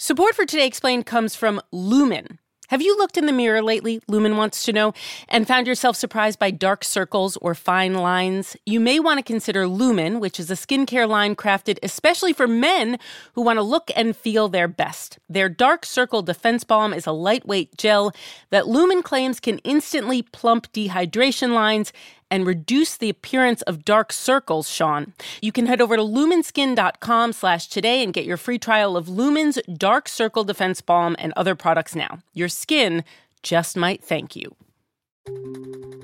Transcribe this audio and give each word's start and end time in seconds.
Support 0.00 0.36
for 0.36 0.46
Today 0.46 0.64
Explained 0.64 1.06
comes 1.06 1.34
from 1.34 1.60
Lumin. 1.72 2.38
Have 2.68 2.80
you 2.80 2.96
looked 2.96 3.16
in 3.16 3.26
the 3.26 3.32
mirror 3.32 3.60
lately, 3.60 4.00
Lumin 4.06 4.36
wants 4.36 4.62
to 4.64 4.72
know, 4.72 4.92
and 5.28 5.48
found 5.48 5.66
yourself 5.66 5.96
surprised 5.96 6.38
by 6.38 6.52
dark 6.52 6.84
circles 6.84 7.36
or 7.38 7.52
fine 7.52 7.94
lines? 7.94 8.56
You 8.64 8.78
may 8.78 9.00
want 9.00 9.18
to 9.18 9.24
consider 9.24 9.66
Lumin, 9.66 10.20
which 10.20 10.38
is 10.38 10.52
a 10.52 10.54
skincare 10.54 11.08
line 11.08 11.34
crafted 11.34 11.78
especially 11.82 12.32
for 12.32 12.46
men 12.46 13.00
who 13.32 13.42
want 13.42 13.56
to 13.56 13.62
look 13.62 13.90
and 13.96 14.16
feel 14.16 14.48
their 14.48 14.68
best. 14.68 15.18
Their 15.28 15.48
Dark 15.48 15.84
Circle 15.84 16.22
Defense 16.22 16.62
Balm 16.62 16.94
is 16.94 17.06
a 17.06 17.12
lightweight 17.12 17.76
gel 17.76 18.12
that 18.50 18.68
Lumin 18.68 19.02
claims 19.02 19.40
can 19.40 19.58
instantly 19.64 20.22
plump 20.22 20.70
dehydration 20.72 21.54
lines 21.54 21.92
and 22.30 22.46
reduce 22.46 22.96
the 22.96 23.10
appearance 23.10 23.62
of 23.62 23.84
dark 23.84 24.12
circles, 24.12 24.68
Sean. 24.68 25.12
You 25.40 25.52
can 25.52 25.66
head 25.66 25.80
over 25.80 25.96
to 25.96 26.02
luminskin.com 26.02 27.32
slash 27.32 27.68
today 27.68 28.02
and 28.02 28.12
get 28.12 28.24
your 28.24 28.36
free 28.36 28.58
trial 28.58 28.96
of 28.96 29.08
Lumin's 29.08 29.58
Dark 29.76 30.08
Circle 30.08 30.44
Defense 30.44 30.80
Balm 30.80 31.16
and 31.18 31.32
other 31.36 31.54
products 31.54 31.94
now. 31.94 32.20
Your 32.34 32.48
skin 32.48 33.04
just 33.42 33.76
might 33.76 34.02
thank 34.02 34.36
you. 34.36 34.54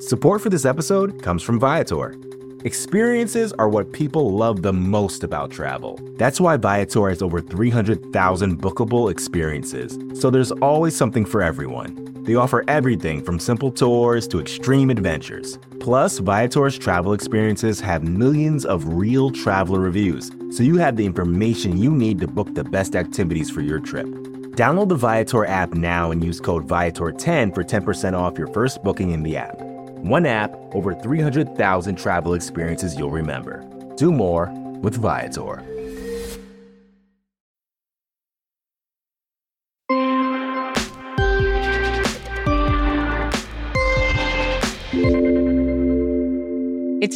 Support 0.01 0.42
for 0.42 0.51
this 0.51 0.65
episode 0.65 1.23
comes 1.23 1.42
from 1.42 1.59
Viator. 1.59 2.15
Experiences 2.65 3.52
are 3.54 3.68
what 3.68 3.93
people 3.93 4.32
love 4.32 4.62
the 4.62 4.73
most 4.73 5.23
about 5.23 5.51
travel. 5.51 5.98
That's 6.16 6.41
why 6.41 6.56
Viator 6.56 7.10
has 7.10 7.20
over 7.20 7.41
300,000 7.41 8.60
bookable 8.60 9.10
experiences, 9.10 9.98
so 10.18 10.30
there's 10.30 10.51
always 10.51 10.96
something 10.96 11.27
for 11.27 11.43
everyone. 11.43 12.13
They 12.24 12.37
offer 12.37 12.64
everything 12.69 13.23
from 13.23 13.38
simple 13.38 13.70
tours 13.70 14.27
to 14.28 14.41
extreme 14.41 14.88
adventures. 14.88 15.59
Plus, 15.78 16.20
Viator's 16.20 16.78
travel 16.78 17.12
experiences 17.12 17.80
have 17.80 18.02
millions 18.02 18.65
of 18.65 18.88
real 18.88 19.30
traveler 19.30 19.80
reviews, 19.80 20.30
so 20.51 20.62
you 20.62 20.79
have 20.79 20.96
the 20.96 21.05
information 21.05 21.77
you 21.77 21.91
need 21.91 22.18
to 22.20 22.27
book 22.27 22.55
the 22.55 22.65
best 22.65 22.96
activities 22.96 23.51
for 23.51 23.60
your 23.60 23.79
trip. 23.79 24.06
Download 24.56 24.88
the 24.88 24.95
Viator 24.95 25.45
app 25.45 25.74
now 25.74 26.12
and 26.12 26.24
use 26.24 26.41
code 26.41 26.66
Viator10 26.66 27.55
for 27.55 27.62
10% 27.62 28.15
off 28.15 28.38
your 28.38 28.46
first 28.48 28.82
booking 28.82 29.10
in 29.10 29.23
the 29.23 29.37
app. 29.37 29.60
One 29.60 30.24
app, 30.24 30.54
over 30.74 30.95
300,000 30.95 31.96
travel 31.96 32.32
experiences 32.32 32.96
you'll 32.96 33.10
remember. 33.10 33.63
Do 33.96 34.10
more 34.10 34.51
with 34.80 34.95
Viator. 34.95 35.63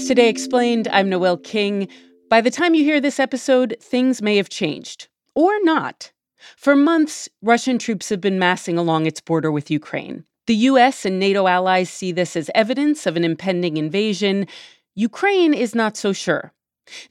Today 0.09 0.31
Explained. 0.31 0.89
I'm 0.91 1.11
Noel 1.11 1.37
King. 1.37 1.87
By 2.31 2.41
the 2.41 2.51
time 2.51 2.75
you 2.75 2.83
hear 2.83 2.99
this 2.99 3.21
episode, 3.21 3.77
things 3.79 4.23
may 4.23 4.39
have 4.39 4.49
changed. 4.49 5.07
Or 5.35 5.53
not. 5.65 6.13
For 6.57 6.75
months, 6.75 7.29
Russian 7.43 7.79
troops 7.79 8.09
have 8.09 8.19
been 8.19 8.39
massing 8.39 8.79
along 8.79 9.05
its 9.05 9.21
border 9.21 9.53
with 9.53 9.71
Ukraine. 9.71 10.25
The 10.47 10.55
US 10.55 11.05
and 11.05 11.19
NATO 11.19 11.47
allies 11.47 11.91
see 11.91 12.11
this 12.11 12.37
as 12.37 12.51
evidence 12.55 13.05
of 13.05 13.17
an 13.19 13.25
impending 13.25 13.77
invasion. 13.77 14.47
Ukraine 14.95 15.53
is 15.53 15.75
not 15.75 15.95
so 15.95 16.15
sure. 16.15 16.55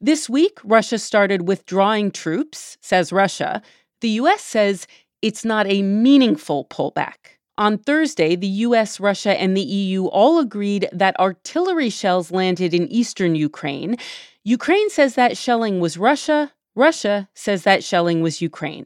This 0.01 0.27
week, 0.27 0.57
Russia 0.63 0.97
started 0.97 1.47
withdrawing 1.47 2.09
troops, 2.09 2.79
says 2.81 3.13
Russia. 3.13 3.61
The 4.01 4.09
US 4.21 4.41
says 4.41 4.87
it's 5.21 5.45
not 5.45 5.67
a 5.67 5.83
meaningful 5.83 6.65
pullback. 6.65 7.36
On 7.59 7.80
Thursday, 7.80 8.36
the 8.36 8.47
US, 8.47 9.00
Russia, 9.00 9.39
and 9.39 9.58
the 9.58 9.61
EU 9.61 10.05
all 10.05 10.38
agreed 10.38 10.88
that 10.91 11.19
artillery 11.19 11.89
shells 11.89 12.31
landed 12.31 12.72
in 12.72 12.88
eastern 12.91 13.33
Ukraine. 13.33 13.97
Ukraine 14.44 14.91
says 14.91 15.16
that 15.16 15.38
shelling 15.38 15.80
was 15.80 15.97
Russia. 15.97 16.53
Russia 16.75 17.27
says 17.33 17.64
that 17.64 17.83
shelling 17.83 18.22
was 18.22 18.41
Ukraine. 18.41 18.86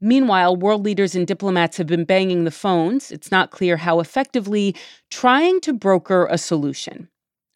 Meanwhile, 0.00 0.56
world 0.56 0.84
leaders 0.84 1.16
and 1.16 1.26
diplomats 1.26 1.76
have 1.76 1.88
been 1.88 2.04
banging 2.04 2.44
the 2.44 2.52
phones. 2.52 3.10
It's 3.10 3.32
not 3.32 3.50
clear 3.50 3.76
how 3.76 3.98
effectively, 3.98 4.76
trying 5.10 5.60
to 5.62 5.72
broker 5.72 6.26
a 6.30 6.38
solution. 6.38 7.08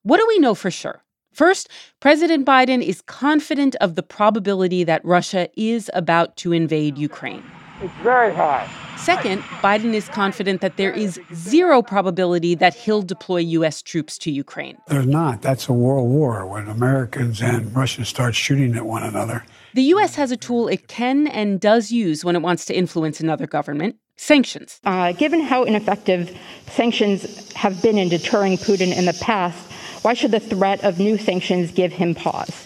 What 0.02 0.18
do 0.18 0.26
we 0.26 0.40
know 0.40 0.54
for 0.54 0.70
sure? 0.70 1.02
First, 1.32 1.68
President 2.00 2.46
Biden 2.46 2.82
is 2.82 3.02
confident 3.02 3.76
of 3.80 3.94
the 3.94 4.02
probability 4.02 4.84
that 4.84 5.04
Russia 5.04 5.48
is 5.56 5.90
about 5.94 6.36
to 6.38 6.52
invade 6.52 6.98
Ukraine. 6.98 7.44
It's 7.80 7.94
very 8.02 8.34
high. 8.34 8.68
Second, 8.96 9.42
Biden 9.62 9.92
is 9.92 10.08
confident 10.08 10.62
that 10.62 10.78
there 10.78 10.90
is 10.90 11.20
zero 11.34 11.82
probability 11.82 12.54
that 12.54 12.74
he'll 12.74 13.02
deploy 13.02 13.38
U.S. 13.38 13.82
troops 13.82 14.16
to 14.18 14.30
Ukraine. 14.30 14.78
There's 14.88 15.06
not. 15.06 15.42
That's 15.42 15.68
a 15.68 15.72
world 15.72 16.08
war 16.08 16.46
when 16.46 16.66
Americans 16.66 17.42
and 17.42 17.74
Russians 17.76 18.08
start 18.08 18.34
shooting 18.34 18.74
at 18.74 18.86
one 18.86 19.02
another. 19.02 19.44
The 19.74 19.82
U.S. 19.82 20.14
has 20.14 20.32
a 20.32 20.36
tool 20.36 20.68
it 20.68 20.88
can 20.88 21.26
and 21.26 21.60
does 21.60 21.92
use 21.92 22.24
when 22.24 22.34
it 22.34 22.42
wants 22.42 22.64
to 22.66 22.74
influence 22.74 23.20
another 23.20 23.46
government 23.46 23.96
sanctions. 24.16 24.80
Uh, 24.84 25.12
given 25.12 25.40
how 25.40 25.64
ineffective 25.64 26.36
sanctions 26.70 27.52
have 27.52 27.80
been 27.82 27.98
in 27.98 28.08
deterring 28.08 28.56
Putin 28.56 28.96
in 28.96 29.04
the 29.04 29.16
past, 29.20 29.70
why 30.02 30.14
should 30.14 30.30
the 30.30 30.40
threat 30.40 30.82
of 30.82 30.98
new 30.98 31.18
sanctions 31.18 31.70
give 31.70 31.92
him 31.92 32.14
pause? 32.14 32.62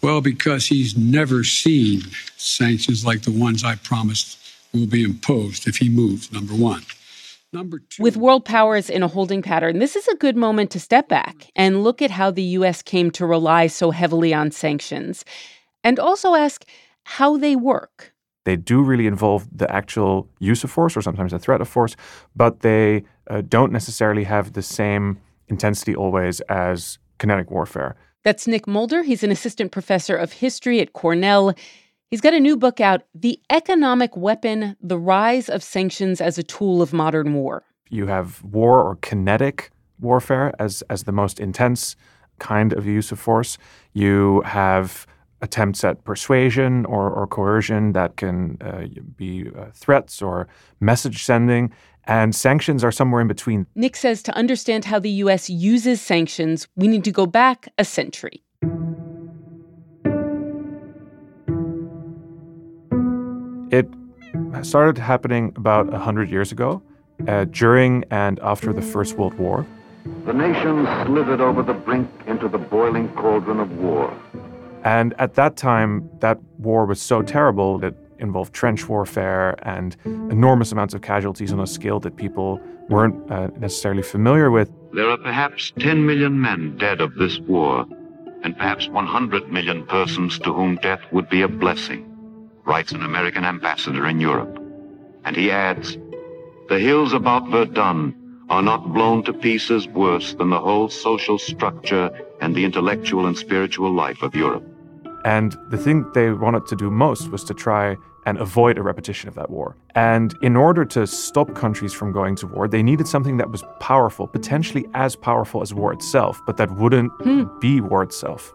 Well, 0.00 0.20
because 0.20 0.66
he's 0.66 0.96
never 0.96 1.44
seen 1.44 2.02
sanctions 2.36 3.04
like 3.04 3.22
the 3.22 3.32
ones 3.32 3.64
I 3.64 3.76
promised 3.76 4.38
will 4.72 4.86
be 4.86 5.02
imposed 5.02 5.68
if 5.68 5.76
he 5.76 5.88
moves, 5.88 6.32
number 6.32 6.54
one. 6.54 6.82
Number 7.52 7.80
two. 7.80 8.02
With 8.02 8.16
world 8.16 8.44
powers 8.46 8.88
in 8.88 9.02
a 9.02 9.08
holding 9.08 9.42
pattern, 9.42 9.78
this 9.78 9.94
is 9.94 10.08
a 10.08 10.16
good 10.16 10.36
moment 10.36 10.70
to 10.70 10.80
step 10.80 11.08
back 11.08 11.50
and 11.54 11.84
look 11.84 12.00
at 12.00 12.10
how 12.10 12.30
the 12.30 12.42
U.S. 12.42 12.80
came 12.80 13.10
to 13.12 13.26
rely 13.26 13.66
so 13.66 13.90
heavily 13.90 14.32
on 14.32 14.50
sanctions, 14.50 15.24
and 15.84 15.98
also 15.98 16.34
ask 16.34 16.64
how 17.04 17.36
they 17.36 17.56
work. 17.56 18.14
They 18.44 18.56
do 18.56 18.82
really 18.82 19.06
involve 19.06 19.46
the 19.54 19.70
actual 19.70 20.28
use 20.38 20.64
of 20.64 20.70
force 20.70 20.96
or 20.96 21.02
sometimes 21.02 21.32
the 21.32 21.38
threat 21.38 21.60
of 21.60 21.68
force, 21.68 21.94
but 22.34 22.60
they 22.60 23.04
uh, 23.28 23.42
don't 23.46 23.70
necessarily 23.70 24.24
have 24.24 24.54
the 24.54 24.62
same 24.62 25.20
intensity 25.48 25.94
always 25.94 26.40
as 26.42 26.98
kinetic 27.18 27.50
warfare. 27.50 27.96
That's 28.24 28.46
Nick 28.46 28.66
Mulder. 28.66 29.02
He's 29.02 29.22
an 29.24 29.30
assistant 29.30 29.72
professor 29.72 30.16
of 30.16 30.32
history 30.32 30.80
at 30.80 30.92
Cornell. 30.92 31.54
He's 32.12 32.20
got 32.20 32.34
a 32.34 32.40
new 32.40 32.58
book 32.58 32.78
out, 32.78 33.04
The 33.14 33.40
Economic 33.48 34.14
Weapon 34.18 34.76
The 34.82 34.98
Rise 34.98 35.48
of 35.48 35.62
Sanctions 35.62 36.20
as 36.20 36.36
a 36.36 36.42
Tool 36.42 36.82
of 36.82 36.92
Modern 36.92 37.32
War. 37.32 37.64
You 37.88 38.06
have 38.06 38.44
war 38.44 38.82
or 38.82 38.96
kinetic 38.96 39.70
warfare 39.98 40.52
as, 40.58 40.82
as 40.90 41.04
the 41.04 41.12
most 41.12 41.40
intense 41.40 41.96
kind 42.38 42.74
of 42.74 42.84
use 42.84 43.12
of 43.12 43.18
force. 43.18 43.56
You 43.94 44.42
have 44.44 45.06
attempts 45.40 45.84
at 45.84 46.04
persuasion 46.04 46.84
or, 46.84 47.08
or 47.08 47.26
coercion 47.26 47.94
that 47.94 48.18
can 48.18 48.58
uh, 48.60 48.88
be 49.16 49.48
uh, 49.58 49.70
threats 49.72 50.20
or 50.20 50.48
message 50.80 51.24
sending. 51.24 51.72
And 52.04 52.34
sanctions 52.34 52.84
are 52.84 52.92
somewhere 52.92 53.22
in 53.22 53.26
between. 53.26 53.66
Nick 53.74 53.96
says 53.96 54.22
to 54.24 54.36
understand 54.36 54.84
how 54.84 54.98
the 54.98 55.08
U.S. 55.24 55.48
uses 55.48 56.02
sanctions, 56.02 56.68
we 56.76 56.88
need 56.88 57.04
to 57.04 57.10
go 57.10 57.24
back 57.24 57.72
a 57.78 57.86
century. 57.86 58.42
Started 64.60 64.98
happening 64.98 65.52
about 65.56 65.86
100 65.90 66.30
years 66.30 66.52
ago, 66.52 66.82
uh, 67.26 67.44
during 67.44 68.04
and 68.10 68.38
after 68.40 68.72
the 68.72 68.82
First 68.82 69.16
World 69.16 69.34
War. 69.34 69.66
The 70.26 70.32
nation 70.32 70.86
slithered 71.06 71.40
over 71.40 71.62
the 71.62 71.74
brink 71.74 72.10
into 72.26 72.48
the 72.48 72.58
boiling 72.58 73.08
cauldron 73.14 73.60
of 73.60 73.70
war. 73.78 74.12
And 74.84 75.14
at 75.18 75.34
that 75.34 75.56
time, 75.56 76.10
that 76.20 76.38
war 76.58 76.86
was 76.86 77.00
so 77.00 77.22
terrible 77.22 77.78
that 77.78 77.94
it 77.94 77.98
involved 78.18 78.52
trench 78.52 78.88
warfare 78.88 79.56
and 79.62 79.96
enormous 80.04 80.72
amounts 80.72 80.94
of 80.94 81.02
casualties 81.02 81.52
on 81.52 81.60
a 81.60 81.66
scale 81.66 82.00
that 82.00 82.16
people 82.16 82.60
weren't 82.88 83.30
uh, 83.30 83.48
necessarily 83.58 84.02
familiar 84.02 84.50
with. 84.50 84.70
There 84.92 85.08
are 85.08 85.18
perhaps 85.18 85.72
10 85.78 86.04
million 86.04 86.40
men 86.40 86.76
dead 86.78 87.00
of 87.00 87.14
this 87.14 87.38
war, 87.40 87.86
and 88.42 88.56
perhaps 88.56 88.88
100 88.88 89.50
million 89.50 89.86
persons 89.86 90.38
to 90.40 90.52
whom 90.52 90.76
death 90.76 91.00
would 91.12 91.28
be 91.28 91.42
a 91.42 91.48
blessing 91.48 92.11
writes 92.64 92.92
an 92.92 93.02
American 93.02 93.44
ambassador 93.44 94.06
in 94.06 94.20
Europe. 94.20 94.58
And 95.24 95.36
he 95.36 95.50
adds, 95.50 95.98
The 96.68 96.78
hills 96.78 97.12
about 97.12 97.48
Verdun 97.48 98.14
are 98.48 98.62
not 98.62 98.92
blown 98.92 99.22
to 99.24 99.32
pieces 99.32 99.88
worse 99.88 100.34
than 100.34 100.50
the 100.50 100.60
whole 100.60 100.88
social 100.88 101.38
structure 101.38 102.10
and 102.40 102.54
the 102.54 102.64
intellectual 102.64 103.26
and 103.26 103.36
spiritual 103.36 103.92
life 103.92 104.22
of 104.22 104.34
Europe. 104.34 104.64
And 105.24 105.56
the 105.70 105.78
thing 105.78 106.10
they 106.14 106.32
wanted 106.32 106.66
to 106.66 106.76
do 106.76 106.90
most 106.90 107.30
was 107.30 107.44
to 107.44 107.54
try 107.54 107.96
and 108.26 108.38
avoid 108.38 108.78
a 108.78 108.82
repetition 108.82 109.28
of 109.28 109.34
that 109.34 109.50
war. 109.50 109.76
And 109.94 110.34
in 110.42 110.56
order 110.56 110.84
to 110.86 111.06
stop 111.06 111.54
countries 111.54 111.92
from 111.92 112.12
going 112.12 112.36
to 112.36 112.46
war, 112.46 112.68
they 112.68 112.82
needed 112.82 113.08
something 113.08 113.36
that 113.38 113.50
was 113.50 113.64
powerful, 113.80 114.26
potentially 114.26 114.86
as 114.94 115.16
powerful 115.16 115.62
as 115.62 115.74
war 115.74 115.92
itself, 115.92 116.40
but 116.46 116.56
that 116.56 116.70
wouldn't 116.72 117.10
hmm. 117.22 117.44
be 117.58 117.80
war 117.80 118.02
itself. 118.02 118.52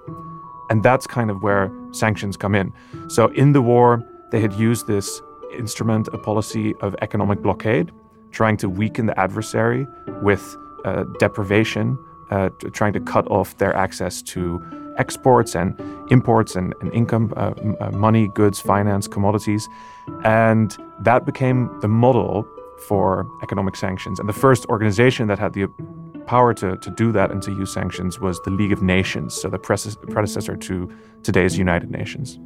And 0.70 0.84
that's 0.84 1.08
kind 1.08 1.30
of 1.30 1.42
where 1.42 1.72
sanctions 1.98 2.38
come 2.38 2.56
in. 2.56 2.72
So 3.08 3.28
in 3.28 3.54
the 3.54 3.62
war, 3.62 4.04
they 4.32 4.42
had 4.42 4.54
used 4.54 4.88
this 4.88 5.22
instrument, 5.52 6.08
a 6.14 6.18
policy 6.18 6.74
of 6.82 6.96
economic 7.02 7.42
blockade, 7.42 7.92
trying 8.32 8.58
to 8.58 8.70
weaken 8.70 9.06
the 9.06 9.20
adversary 9.20 9.88
with 10.22 10.58
uh, 10.86 11.04
deprivation, 11.20 11.98
uh, 12.30 12.50
trying 12.74 12.94
to 12.94 13.00
cut 13.00 13.26
off 13.32 13.58
their 13.58 13.76
access 13.76 14.22
to 14.22 14.62
exports 14.98 15.56
and 15.56 15.80
imports 16.12 16.56
and, 16.56 16.74
and 16.82 16.94
income, 16.94 17.34
uh, 17.38 17.54
uh, 17.80 17.92
money, 17.92 18.28
goods, 18.30 18.60
finance, 18.60 19.08
commodities. 19.08 19.68
And 20.24 20.76
that 21.00 21.26
became 21.26 21.70
the 21.82 21.88
model 21.88 22.48
for 22.88 23.28
economic 23.44 23.76
sanctions. 23.76 24.20
And 24.20 24.28
the 24.28 24.34
first 24.34 24.66
organization 24.68 25.28
that 25.28 25.40
had 25.40 25.54
the 25.54 25.68
power 26.28 26.54
to, 26.54 26.78
to 26.78 26.90
do 26.92 27.12
that 27.14 27.32
and 27.32 27.42
to 27.44 27.52
use 27.52 27.74
sanctions 27.74 28.20
was 28.20 28.40
the 28.42 28.52
League 28.52 28.72
of 28.72 28.84
Nations, 28.84 29.34
so 29.34 29.50
the 29.50 29.58
predecessor 29.58 30.56
to 30.56 30.94
today's 31.24 31.58
United 31.58 31.90
Nations. 31.90 32.38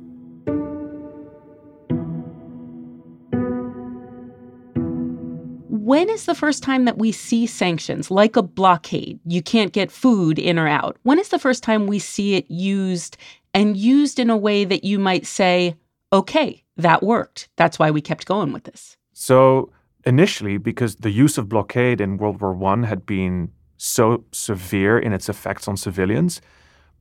When 5.67 6.09
is 6.09 6.25
the 6.25 6.35
first 6.35 6.63
time 6.63 6.85
that 6.85 6.97
we 6.97 7.11
see 7.11 7.45
sanctions, 7.45 8.09
like 8.09 8.37
a 8.37 8.41
blockade? 8.41 9.19
You 9.25 9.41
can't 9.41 9.73
get 9.73 9.91
food 9.91 10.39
in 10.39 10.57
or 10.57 10.67
out. 10.67 10.95
When 11.03 11.19
is 11.19 11.29
the 11.29 11.39
first 11.39 11.63
time 11.63 11.85
we 11.85 11.99
see 11.99 12.35
it 12.35 12.49
used 12.49 13.17
and 13.53 13.75
used 13.75 14.17
in 14.17 14.29
a 14.29 14.37
way 14.37 14.63
that 14.63 14.85
you 14.85 14.99
might 14.99 15.25
say, 15.25 15.75
okay, 16.13 16.63
that 16.77 17.03
worked. 17.03 17.49
That's 17.57 17.77
why 17.77 17.91
we 17.91 17.99
kept 17.99 18.25
going 18.25 18.53
with 18.53 18.63
this? 18.63 18.95
So, 19.11 19.71
initially, 20.05 20.57
because 20.57 20.95
the 20.97 21.11
use 21.11 21.37
of 21.37 21.49
blockade 21.49 21.99
in 21.99 22.17
World 22.17 22.39
War 22.39 22.55
I 22.63 22.85
had 22.85 23.05
been 23.05 23.51
so 23.83 24.23
severe 24.31 24.99
in 24.99 25.11
its 25.11 25.27
effects 25.27 25.67
on 25.67 25.75
civilians, 25.75 26.39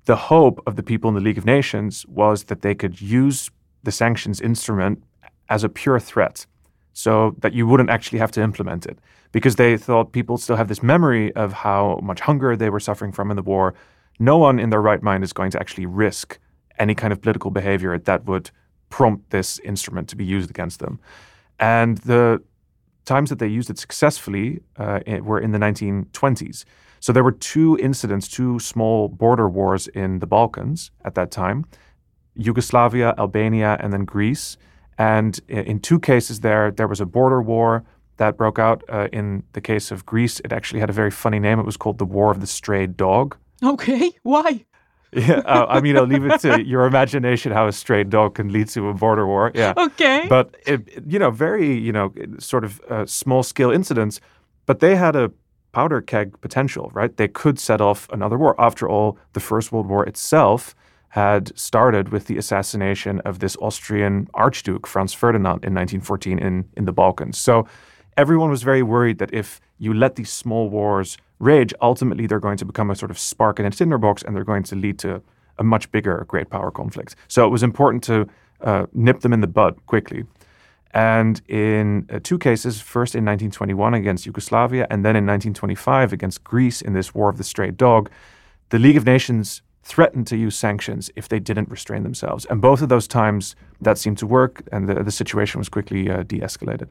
the 0.06 0.16
hope 0.16 0.62
of 0.66 0.76
the 0.76 0.82
people 0.82 1.08
in 1.08 1.14
the 1.14 1.20
League 1.20 1.36
of 1.36 1.44
Nations 1.44 2.06
was 2.06 2.44
that 2.44 2.62
they 2.62 2.74
could 2.74 3.02
use 3.02 3.50
the 3.82 3.92
sanctions 3.92 4.40
instrument 4.40 5.02
as 5.50 5.62
a 5.62 5.68
pure 5.68 6.00
threat 6.00 6.46
so 6.94 7.34
that 7.38 7.52
you 7.52 7.66
wouldn't 7.66 7.90
actually 7.90 8.18
have 8.18 8.32
to 8.32 8.40
implement 8.40 8.86
it 8.86 8.98
because 9.30 9.56
they 9.56 9.76
thought 9.76 10.12
people 10.12 10.38
still 10.38 10.56
have 10.56 10.68
this 10.68 10.82
memory 10.82 11.30
of 11.34 11.52
how 11.52 12.00
much 12.02 12.20
hunger 12.20 12.56
they 12.56 12.70
were 12.70 12.80
suffering 12.80 13.12
from 13.12 13.30
in 13.30 13.36
the 13.36 13.42
war. 13.42 13.74
No 14.18 14.38
one 14.38 14.58
in 14.58 14.70
their 14.70 14.80
right 14.80 15.02
mind 15.02 15.22
is 15.22 15.34
going 15.34 15.50
to 15.50 15.60
actually 15.60 15.84
risk 15.84 16.38
any 16.78 16.94
kind 16.94 17.12
of 17.12 17.20
political 17.20 17.50
behavior 17.50 17.98
that 17.98 18.24
would 18.24 18.50
prompt 18.88 19.28
this 19.30 19.58
instrument 19.58 20.08
to 20.08 20.16
be 20.16 20.24
used 20.24 20.48
against 20.48 20.78
them. 20.80 20.98
And 21.58 21.98
the 21.98 22.42
times 23.14 23.28
that 23.30 23.40
they 23.42 23.52
used 23.58 23.70
it 23.70 23.78
successfully 23.78 24.46
uh, 24.76 25.00
were 25.28 25.40
in 25.46 25.50
the 25.52 25.58
1920s. 25.58 26.64
So 27.04 27.12
there 27.12 27.24
were 27.28 27.38
two 27.54 27.70
incidents, 27.88 28.28
two 28.28 28.58
small 28.58 29.08
border 29.08 29.48
wars 29.48 29.88
in 30.02 30.20
the 30.22 30.26
Balkans 30.26 30.90
at 31.04 31.14
that 31.14 31.30
time 31.30 31.58
Yugoslavia, 32.36 33.08
Albania, 33.18 33.76
and 33.80 33.92
then 33.92 34.04
Greece. 34.04 34.56
And 34.96 35.32
in 35.48 35.80
two 35.80 35.98
cases 35.98 36.40
there, 36.40 36.70
there 36.70 36.88
was 36.88 37.00
a 37.00 37.06
border 37.06 37.42
war 37.42 37.84
that 38.18 38.36
broke 38.36 38.58
out. 38.58 38.78
Uh, 38.88 39.08
in 39.12 39.42
the 39.56 39.60
case 39.60 39.90
of 39.90 40.04
Greece, 40.12 40.40
it 40.44 40.52
actually 40.52 40.80
had 40.80 40.90
a 40.90 40.98
very 41.02 41.10
funny 41.10 41.40
name. 41.46 41.58
It 41.58 41.66
was 41.66 41.76
called 41.76 41.98
the 41.98 42.10
War 42.16 42.30
of 42.30 42.40
the 42.40 42.46
Strayed 42.46 42.96
Dog. 42.96 43.36
Okay, 43.62 44.12
why? 44.22 44.64
Yeah, 45.16 45.38
uh, 45.40 45.66
I 45.68 45.80
mean, 45.80 45.96
I'll 45.96 46.06
leave 46.06 46.24
it 46.24 46.40
to 46.42 46.64
your 46.64 46.86
imagination 46.86 47.50
how 47.50 47.66
a 47.66 47.72
strayed 47.72 48.10
dog 48.10 48.36
can 48.36 48.52
lead 48.52 48.68
to 48.68 48.88
a 48.88 48.94
border 48.94 49.26
war. 49.26 49.50
Yeah. 49.54 49.74
Okay. 49.76 50.26
But, 50.28 50.56
it, 50.66 51.02
you 51.04 51.18
know, 51.18 51.32
very, 51.32 51.76
you 51.76 51.90
know, 51.90 52.12
sort 52.38 52.64
of 52.64 52.80
uh, 52.88 53.06
small 53.06 53.42
scale 53.42 53.72
incidents, 53.72 54.20
but 54.66 54.78
they 54.78 54.94
had 54.94 55.16
a 55.16 55.32
powder 55.72 56.00
keg 56.00 56.40
potential, 56.40 56.90
right? 56.94 57.16
They 57.16 57.28
could 57.28 57.58
set 57.58 57.80
off 57.80 58.08
another 58.10 58.38
war. 58.38 58.54
After 58.60 58.88
all, 58.88 59.18
the 59.32 59.40
First 59.40 59.72
World 59.72 59.88
War 59.88 60.04
itself 60.06 60.74
had 61.10 61.56
started 61.58 62.10
with 62.10 62.26
the 62.26 62.36
assassination 62.38 63.20
of 63.20 63.40
this 63.40 63.56
Austrian 63.60 64.28
Archduke, 64.34 64.86
Franz 64.86 65.12
Ferdinand, 65.12 65.64
in 65.64 65.74
1914 65.74 66.38
in, 66.38 66.68
in 66.76 66.84
the 66.84 66.92
Balkans. 66.92 67.36
So 67.36 67.66
everyone 68.16 68.50
was 68.50 68.62
very 68.62 68.82
worried 68.82 69.18
that 69.18 69.34
if 69.34 69.60
you 69.78 69.92
let 69.92 70.14
these 70.14 70.30
small 70.30 70.70
wars 70.70 71.18
rage, 71.40 71.74
ultimately 71.80 72.26
they're 72.26 72.38
going 72.38 72.58
to 72.58 72.64
become 72.64 72.90
a 72.90 72.94
sort 72.94 73.10
of 73.10 73.18
spark 73.18 73.58
in 73.58 73.66
a 73.66 73.70
tinderbox 73.70 74.22
and 74.22 74.36
they're 74.36 74.44
going 74.44 74.62
to 74.62 74.76
lead 74.76 74.98
to 75.00 75.20
a 75.58 75.64
much 75.64 75.90
bigger 75.90 76.24
great 76.28 76.48
power 76.50 76.70
conflict. 76.70 77.16
So 77.26 77.44
it 77.44 77.50
was 77.50 77.62
important 77.62 78.04
to 78.04 78.28
uh, 78.60 78.86
nip 78.92 79.20
them 79.20 79.32
in 79.32 79.40
the 79.40 79.46
bud 79.46 79.84
quickly. 79.86 80.24
And 80.92 81.40
in 81.48 82.08
uh, 82.12 82.18
two 82.22 82.38
cases, 82.38 82.80
first 82.80 83.14
in 83.14 83.24
1921 83.24 83.94
against 83.94 84.26
Yugoslavia 84.26 84.86
and 84.90 85.04
then 85.04 85.16
in 85.16 85.24
1925 85.24 86.12
against 86.12 86.44
Greece 86.44 86.82
in 86.82 86.92
this 86.92 87.14
War 87.14 87.28
of 87.28 87.38
the 87.38 87.44
Strayed 87.44 87.76
Dog, 87.76 88.10
the 88.70 88.78
League 88.78 88.96
of 88.96 89.06
Nations 89.06 89.62
threatened 89.82 90.26
to 90.26 90.36
use 90.36 90.56
sanctions 90.56 91.10
if 91.16 91.28
they 91.28 91.38
didn't 91.38 91.68
restrain 91.68 92.02
themselves. 92.02 92.44
And 92.46 92.60
both 92.60 92.82
of 92.82 92.88
those 92.88 93.08
times 93.08 93.56
that 93.80 93.98
seemed 93.98 94.18
to 94.18 94.26
work, 94.26 94.62
and 94.72 94.88
the, 94.88 95.02
the 95.02 95.10
situation 95.10 95.58
was 95.58 95.68
quickly 95.68 96.10
uh, 96.10 96.22
de 96.22 96.40
escalated. 96.40 96.88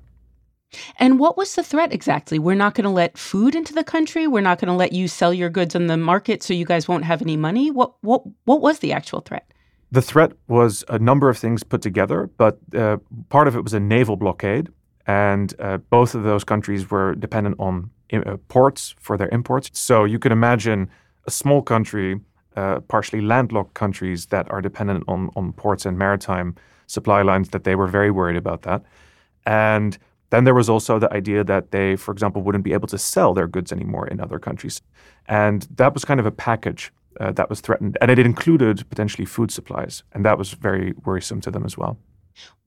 And 0.97 1.19
what 1.19 1.37
was 1.37 1.55
the 1.55 1.63
threat 1.63 1.93
exactly? 1.93 2.39
We're 2.39 2.55
not 2.55 2.75
going 2.75 2.85
to 2.85 2.89
let 2.89 3.17
food 3.17 3.55
into 3.55 3.73
the 3.73 3.83
country. 3.83 4.27
We're 4.27 4.41
not 4.41 4.59
going 4.59 4.67
to 4.67 4.73
let 4.73 4.93
you 4.93 5.07
sell 5.07 5.33
your 5.33 5.49
goods 5.49 5.75
on 5.75 5.87
the 5.87 5.97
market, 5.97 6.43
so 6.43 6.53
you 6.53 6.65
guys 6.65 6.87
won't 6.87 7.05
have 7.05 7.21
any 7.21 7.37
money. 7.37 7.71
What 7.71 7.93
what 8.01 8.23
what 8.45 8.61
was 8.61 8.79
the 8.79 8.93
actual 8.93 9.21
threat? 9.21 9.51
The 9.91 10.01
threat 10.01 10.33
was 10.47 10.83
a 10.89 10.99
number 10.99 11.29
of 11.29 11.37
things 11.37 11.63
put 11.63 11.81
together, 11.81 12.29
but 12.37 12.59
uh, 12.75 12.97
part 13.29 13.47
of 13.47 13.55
it 13.55 13.63
was 13.63 13.73
a 13.73 13.79
naval 13.79 14.15
blockade, 14.15 14.69
and 15.07 15.53
uh, 15.59 15.77
both 15.77 16.13
of 16.13 16.23
those 16.23 16.43
countries 16.43 16.91
were 16.91 17.15
dependent 17.15 17.55
on 17.59 17.89
uh, 18.13 18.37
ports 18.47 18.95
for 18.99 19.17
their 19.17 19.29
imports. 19.29 19.71
So 19.73 20.03
you 20.03 20.19
can 20.19 20.31
imagine 20.31 20.89
a 21.25 21.31
small 21.31 21.63
country 21.63 22.19
uh, 22.55 22.79
partially 22.81 23.21
landlocked 23.21 23.73
countries 23.73 24.27
that 24.27 24.49
are 24.51 24.61
dependent 24.61 25.03
on, 25.07 25.29
on 25.35 25.53
ports 25.53 25.85
and 25.85 25.97
maritime 25.97 26.55
supply 26.87 27.21
lines 27.21 27.49
that 27.49 27.63
they 27.63 27.75
were 27.75 27.87
very 27.87 28.11
worried 28.11 28.35
about 28.35 28.63
that. 28.63 28.83
And 29.45 29.97
then 30.29 30.43
there 30.43 30.53
was 30.53 30.69
also 30.69 30.99
the 30.99 31.11
idea 31.13 31.43
that 31.43 31.71
they, 31.71 31.95
for 31.95 32.11
example, 32.11 32.41
wouldn't 32.41 32.63
be 32.63 32.73
able 32.73 32.87
to 32.87 32.97
sell 32.97 33.33
their 33.33 33.47
goods 33.47 33.71
anymore 33.71 34.07
in 34.07 34.19
other 34.19 34.39
countries. 34.39 34.81
And 35.27 35.67
that 35.75 35.93
was 35.93 36.05
kind 36.05 36.19
of 36.19 36.25
a 36.25 36.31
package 36.31 36.91
uh, 37.19 37.31
that 37.33 37.49
was 37.49 37.61
threatened. 37.61 37.97
And 38.01 38.11
it 38.11 38.19
included 38.19 38.87
potentially 38.89 39.25
food 39.25 39.51
supplies. 39.51 40.03
And 40.13 40.23
that 40.25 40.37
was 40.37 40.51
very 40.53 40.93
worrisome 41.05 41.41
to 41.41 41.51
them 41.51 41.65
as 41.65 41.77
well. 41.77 41.97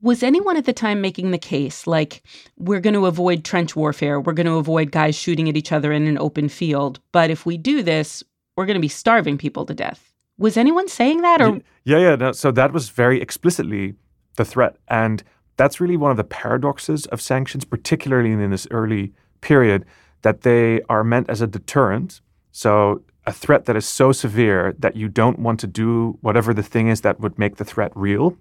Was 0.00 0.22
anyone 0.22 0.56
at 0.56 0.64
the 0.64 0.72
time 0.72 1.00
making 1.00 1.30
the 1.30 1.38
case 1.38 1.86
like, 1.86 2.22
we're 2.58 2.80
going 2.80 2.94
to 2.94 3.06
avoid 3.06 3.44
trench 3.44 3.76
warfare, 3.76 4.20
we're 4.20 4.32
going 4.32 4.46
to 4.46 4.56
avoid 4.56 4.90
guys 4.90 5.14
shooting 5.14 5.48
at 5.48 5.56
each 5.56 5.72
other 5.72 5.92
in 5.92 6.06
an 6.06 6.18
open 6.18 6.48
field, 6.48 7.00
but 7.12 7.30
if 7.30 7.46
we 7.46 7.56
do 7.56 7.82
this, 7.82 8.22
we're 8.56 8.66
going 8.66 8.74
to 8.74 8.80
be 8.80 8.88
starving 8.88 9.38
people 9.38 9.64
to 9.64 9.74
death. 9.74 10.12
Was 10.38 10.56
anyone 10.56 10.88
saying 10.88 11.22
that 11.22 11.40
or 11.40 11.60
Yeah, 11.84 11.98
yeah, 11.98 12.16
no, 12.16 12.32
so 12.32 12.50
that 12.50 12.72
was 12.72 12.88
very 12.90 13.20
explicitly 13.22 13.94
the 14.36 14.44
threat 14.44 14.76
and 14.88 15.22
that's 15.56 15.80
really 15.80 15.96
one 15.96 16.10
of 16.10 16.16
the 16.16 16.24
paradoxes 16.24 17.06
of 17.06 17.20
sanctions 17.20 17.64
particularly 17.64 18.32
in 18.32 18.50
this 18.50 18.66
early 18.70 19.12
period 19.40 19.84
that 20.22 20.42
they 20.42 20.80
are 20.88 21.04
meant 21.04 21.28
as 21.28 21.40
a 21.40 21.46
deterrent. 21.46 22.20
So 22.52 23.02
a 23.26 23.32
threat 23.32 23.66
that 23.66 23.76
is 23.76 23.86
so 23.86 24.12
severe 24.12 24.74
that 24.78 24.96
you 24.96 25.08
don't 25.08 25.38
want 25.38 25.60
to 25.60 25.66
do 25.66 26.18
whatever 26.20 26.52
the 26.52 26.62
thing 26.62 26.88
is 26.88 27.02
that 27.02 27.20
would 27.20 27.38
make 27.38 27.56
the 27.56 27.64
threat 27.64 27.92
real. 27.94 28.36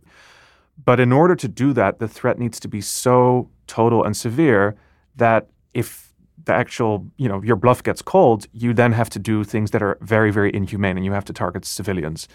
But 0.84 1.00
in 1.00 1.12
order 1.12 1.36
to 1.36 1.48
do 1.48 1.74
that, 1.74 2.00
the 2.00 2.08
threat 2.08 2.40
needs 2.40 2.60
to 2.62 2.68
be 2.68 2.82
so 2.82 3.50
total 3.68 4.04
and 4.04 4.16
severe 4.16 4.76
that 5.16 5.48
if 5.74 6.14
the 6.46 6.54
actual, 6.54 7.06
you 7.18 7.30
know, 7.30 7.44
your 7.44 7.56
bluff 7.56 7.84
gets 7.84 8.02
called, 8.02 8.48
you 8.52 8.74
then 8.74 8.94
have 8.94 9.10
to 9.12 9.20
do 9.20 9.44
things 9.44 9.72
that 9.72 9.84
are 9.84 9.98
very, 10.02 10.32
very 10.32 10.54
inhumane 10.54 10.98
and 10.98 11.06
you 11.06 11.12
have 11.12 11.26
to 11.26 11.34
target 11.34 11.66
civilians. 11.66 12.28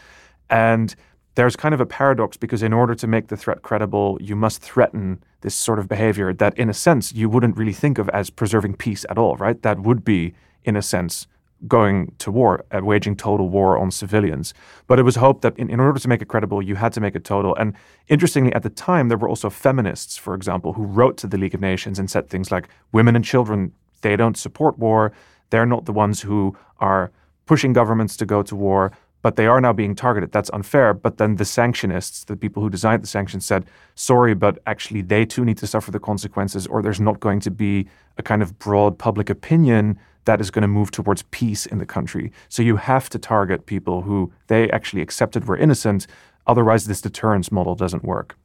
And 0.48 0.94
there's 1.36 1.54
kind 1.54 1.74
of 1.74 1.80
a 1.80 1.86
paradox 1.86 2.36
because 2.36 2.62
in 2.62 2.72
order 2.72 2.94
to 2.94 3.06
make 3.06 3.28
the 3.28 3.36
threat 3.36 3.62
credible, 3.62 4.18
you 4.20 4.34
must 4.34 4.60
threaten 4.60 5.22
this 5.42 5.54
sort 5.54 5.78
of 5.78 5.86
behavior 5.86 6.32
that, 6.32 6.58
in 6.58 6.68
a 6.68 6.74
sense, 6.74 7.12
you 7.12 7.28
wouldn't 7.28 7.56
really 7.56 7.74
think 7.74 7.98
of 7.98 8.08
as 8.08 8.30
preserving 8.30 8.74
peace 8.74 9.04
at 9.10 9.18
all, 9.18 9.36
right? 9.36 9.62
That 9.62 9.80
would 9.80 10.04
be, 10.04 10.34
in 10.64 10.76
a 10.76 10.82
sense, 10.82 11.26
going 11.68 12.12
to 12.18 12.30
war, 12.30 12.64
uh, 12.70 12.80
waging 12.82 13.16
total 13.16 13.50
war 13.50 13.76
on 13.78 13.90
civilians. 13.90 14.54
But 14.86 14.98
it 14.98 15.02
was 15.02 15.16
hoped 15.16 15.42
that 15.42 15.58
in, 15.58 15.68
in 15.68 15.78
order 15.78 15.98
to 15.98 16.08
make 16.08 16.22
it 16.22 16.28
credible, 16.28 16.62
you 16.62 16.74
had 16.76 16.92
to 16.94 17.00
make 17.00 17.14
it 17.14 17.24
total. 17.24 17.54
And 17.56 17.74
interestingly, 18.08 18.52
at 18.54 18.62
the 18.62 18.70
time, 18.70 19.08
there 19.08 19.18
were 19.18 19.28
also 19.28 19.50
feminists, 19.50 20.16
for 20.16 20.34
example, 20.34 20.72
who 20.72 20.84
wrote 20.84 21.18
to 21.18 21.26
the 21.26 21.38
League 21.38 21.54
of 21.54 21.60
Nations 21.60 21.98
and 21.98 22.10
said 22.10 22.28
things 22.28 22.50
like 22.50 22.68
women 22.92 23.14
and 23.14 23.24
children 23.24 23.72
they 24.00 24.16
don't 24.16 24.36
support 24.38 24.78
war. 24.78 25.12
They're 25.50 25.66
not 25.66 25.84
the 25.84 25.92
ones 25.92 26.22
who 26.22 26.56
are 26.78 27.10
pushing 27.46 27.72
governments 27.72 28.16
to 28.16 28.26
go 28.26 28.42
to 28.42 28.56
war, 28.56 28.92
but 29.26 29.34
they 29.34 29.48
are 29.48 29.60
now 29.60 29.72
being 29.72 29.96
targeted. 29.96 30.30
That's 30.30 30.50
unfair. 30.52 30.94
But 30.94 31.18
then 31.18 31.34
the 31.34 31.42
sanctionists, 31.42 32.26
the 32.26 32.36
people 32.36 32.62
who 32.62 32.70
designed 32.70 33.02
the 33.02 33.08
sanctions, 33.08 33.44
said, 33.44 33.66
sorry, 33.96 34.36
but 34.36 34.60
actually 34.66 35.02
they 35.02 35.26
too 35.26 35.44
need 35.44 35.58
to 35.58 35.66
suffer 35.66 35.90
the 35.90 35.98
consequences, 35.98 36.64
or 36.68 36.80
there's 36.80 37.00
not 37.00 37.18
going 37.18 37.40
to 37.40 37.50
be 37.50 37.88
a 38.18 38.22
kind 38.22 38.40
of 38.40 38.56
broad 38.60 39.00
public 39.00 39.28
opinion 39.28 39.98
that 40.26 40.40
is 40.40 40.52
going 40.52 40.62
to 40.62 40.68
move 40.68 40.92
towards 40.92 41.22
peace 41.32 41.66
in 41.66 41.78
the 41.78 41.86
country. 41.86 42.30
So 42.48 42.62
you 42.62 42.76
have 42.76 43.10
to 43.10 43.18
target 43.18 43.66
people 43.66 44.02
who 44.02 44.32
they 44.46 44.70
actually 44.70 45.02
accepted 45.02 45.48
were 45.48 45.56
innocent. 45.56 46.06
Otherwise, 46.46 46.86
this 46.86 47.00
deterrence 47.00 47.50
model 47.50 47.74
doesn't 47.74 48.04
work. 48.04 48.36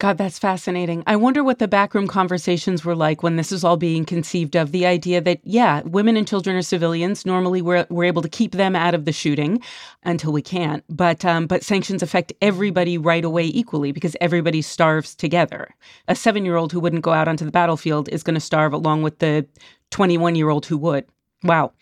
God, 0.00 0.16
that's 0.16 0.38
fascinating. 0.38 1.04
I 1.06 1.14
wonder 1.16 1.44
what 1.44 1.58
the 1.58 1.68
backroom 1.68 2.06
conversations 2.06 2.86
were 2.86 2.96
like 2.96 3.22
when 3.22 3.36
this 3.36 3.52
is 3.52 3.62
all 3.62 3.76
being 3.76 4.06
conceived 4.06 4.56
of. 4.56 4.72
The 4.72 4.86
idea 4.86 5.20
that, 5.20 5.40
yeah, 5.44 5.82
women 5.82 6.16
and 6.16 6.26
children 6.26 6.56
are 6.56 6.62
civilians. 6.62 7.26
Normally, 7.26 7.60
we're, 7.60 7.86
we're 7.90 8.04
able 8.04 8.22
to 8.22 8.28
keep 8.28 8.52
them 8.52 8.74
out 8.74 8.94
of 8.94 9.04
the 9.04 9.12
shooting 9.12 9.60
until 10.02 10.32
we 10.32 10.40
can't. 10.40 10.82
But 10.88 11.22
um, 11.26 11.46
but 11.46 11.62
sanctions 11.62 12.02
affect 12.02 12.32
everybody 12.40 12.96
right 12.96 13.26
away 13.26 13.44
equally 13.44 13.92
because 13.92 14.16
everybody 14.22 14.62
starves 14.62 15.14
together. 15.14 15.68
A 16.08 16.14
seven 16.14 16.46
year 16.46 16.56
old 16.56 16.72
who 16.72 16.80
wouldn't 16.80 17.02
go 17.02 17.12
out 17.12 17.28
onto 17.28 17.44
the 17.44 17.50
battlefield 17.50 18.08
is 18.08 18.22
going 18.22 18.36
to 18.36 18.40
starve 18.40 18.72
along 18.72 19.02
with 19.02 19.18
the 19.18 19.46
21 19.90 20.34
year 20.34 20.48
old 20.48 20.64
who 20.64 20.78
would. 20.78 21.04
Wow. 21.42 21.72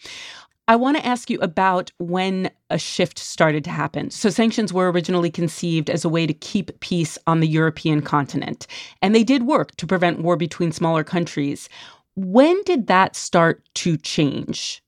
I 0.68 0.76
want 0.76 0.98
to 0.98 1.06
ask 1.06 1.30
you 1.30 1.38
about 1.40 1.90
when 1.98 2.50
a 2.68 2.78
shift 2.78 3.18
started 3.18 3.64
to 3.64 3.70
happen. 3.70 4.10
So, 4.10 4.28
sanctions 4.28 4.70
were 4.70 4.92
originally 4.92 5.30
conceived 5.30 5.88
as 5.88 6.04
a 6.04 6.10
way 6.10 6.26
to 6.26 6.34
keep 6.34 6.78
peace 6.80 7.16
on 7.26 7.40
the 7.40 7.48
European 7.48 8.02
continent, 8.02 8.66
and 9.00 9.14
they 9.14 9.25
did 9.25 9.44
work 9.44 9.75
to 9.76 9.87
prevent 9.87 10.20
war 10.20 10.37
between 10.37 10.70
smaller 10.70 11.02
countries. 11.02 11.70
When 12.16 12.62
did 12.64 12.87
that 12.88 13.16
start 13.16 13.66
to 13.76 13.96
change? 13.96 14.82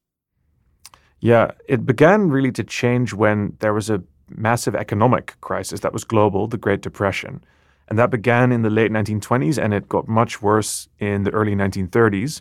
Yeah, 1.20 1.52
it 1.66 1.86
began 1.86 2.28
really 2.28 2.52
to 2.52 2.64
change 2.64 3.14
when 3.14 3.56
there 3.60 3.72
was 3.72 3.88
a 3.88 4.02
massive 4.28 4.74
economic 4.74 5.40
crisis 5.40 5.80
that 5.80 5.94
was 5.94 6.04
global, 6.04 6.46
the 6.46 6.58
Great 6.58 6.82
Depression. 6.82 7.42
And 7.88 7.98
that 7.98 8.10
began 8.10 8.52
in 8.52 8.62
the 8.62 8.70
late 8.70 8.90
1920s 8.90 9.62
and 9.62 9.74
it 9.74 9.88
got 9.88 10.08
much 10.08 10.40
worse 10.40 10.88
in 10.98 11.24
the 11.24 11.30
early 11.32 11.54
1930s. 11.54 12.40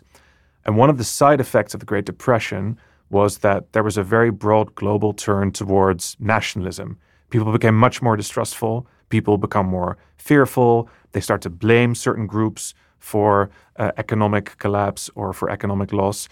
And 0.64 0.76
one 0.76 0.90
of 0.90 0.98
the 0.98 1.04
side 1.04 1.40
effects 1.40 1.74
of 1.74 1.80
the 1.80 1.86
Great 1.86 2.04
Depression 2.04 2.78
was 3.10 3.38
that 3.38 3.72
there 3.72 3.82
was 3.82 3.96
a 3.96 4.02
very 4.02 4.30
broad 4.30 4.74
global 4.74 5.12
turn 5.12 5.52
towards 5.52 6.16
nationalism. 6.18 6.98
People 7.30 7.52
became 7.52 7.76
much 7.76 8.00
more 8.00 8.16
distrustful, 8.16 8.86
people 9.08 9.36
become 9.36 9.66
more 9.66 9.98
fearful, 10.16 10.88
they 11.12 11.20
start 11.20 11.42
to 11.42 11.50
blame 11.50 11.94
certain 11.94 12.26
groups 12.26 12.74
for 12.98 13.50
uh, 13.76 13.90
economic 13.96 14.56
collapse 14.58 15.10
or 15.14 15.32
for 15.32 15.50
economic 15.50 15.92
loss. 15.92 16.28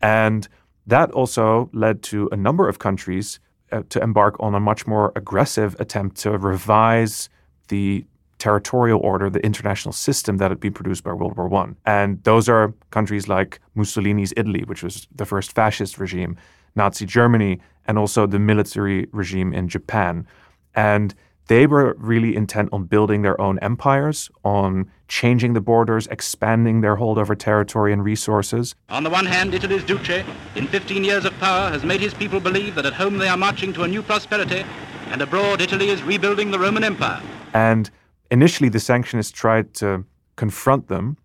And 0.00 0.48
that 0.86 1.10
also 1.12 1.70
led 1.72 2.02
to 2.04 2.28
a 2.32 2.36
number 2.36 2.68
of 2.68 2.78
countries 2.78 3.40
uh, 3.70 3.82
to 3.88 4.02
embark 4.02 4.36
on 4.40 4.54
a 4.54 4.60
much 4.60 4.86
more 4.86 5.12
aggressive 5.16 5.76
attempt 5.78 6.16
to 6.18 6.36
revise 6.38 7.28
the 7.68 8.04
territorial 8.42 8.98
order, 9.00 9.30
the 9.30 9.44
international 9.46 9.92
system 9.92 10.38
that 10.38 10.50
had 10.50 10.58
been 10.58 10.72
produced 10.72 11.04
by 11.04 11.12
World 11.12 11.36
War 11.36 11.48
I. 11.54 11.68
And 11.86 12.20
those 12.24 12.48
are 12.48 12.74
countries 12.90 13.28
like 13.28 13.60
Mussolini's 13.76 14.32
Italy, 14.36 14.64
which 14.64 14.82
was 14.82 15.06
the 15.14 15.24
first 15.24 15.52
fascist 15.52 15.96
regime, 15.96 16.36
Nazi 16.74 17.06
Germany, 17.06 17.60
and 17.86 17.96
also 17.98 18.26
the 18.26 18.40
military 18.40 19.06
regime 19.12 19.54
in 19.54 19.68
Japan. 19.68 20.26
And 20.74 21.14
they 21.46 21.68
were 21.68 21.94
really 21.98 22.34
intent 22.34 22.68
on 22.72 22.86
building 22.86 23.22
their 23.22 23.40
own 23.40 23.60
empires, 23.60 24.28
on 24.42 24.90
changing 25.06 25.52
the 25.52 25.60
borders, 25.60 26.08
expanding 26.08 26.80
their 26.80 26.96
hold 26.96 27.18
over 27.18 27.36
territory 27.36 27.92
and 27.92 28.02
resources. 28.04 28.74
On 28.88 29.04
the 29.04 29.10
one 29.10 29.26
hand, 29.26 29.54
Italy's 29.54 29.84
Duce, 29.84 30.24
in 30.56 30.66
15 30.66 31.04
years 31.04 31.24
of 31.24 31.32
power, 31.38 31.70
has 31.70 31.84
made 31.84 32.00
his 32.00 32.14
people 32.14 32.40
believe 32.40 32.74
that 32.74 32.86
at 32.86 32.94
home 32.94 33.18
they 33.18 33.28
are 33.28 33.36
marching 33.36 33.72
to 33.74 33.84
a 33.84 33.88
new 33.88 34.02
prosperity, 34.02 34.64
and 35.12 35.22
abroad 35.22 35.60
Italy 35.60 35.90
is 35.90 36.02
rebuilding 36.02 36.50
the 36.50 36.58
Roman 36.58 36.82
Empire. 36.82 37.22
And 37.54 37.90
initially, 38.32 38.68
the 38.68 38.78
sanctionists 38.78 39.32
tried 39.32 39.74
to 39.74 40.04
confront 40.36 40.88
them 40.88 41.16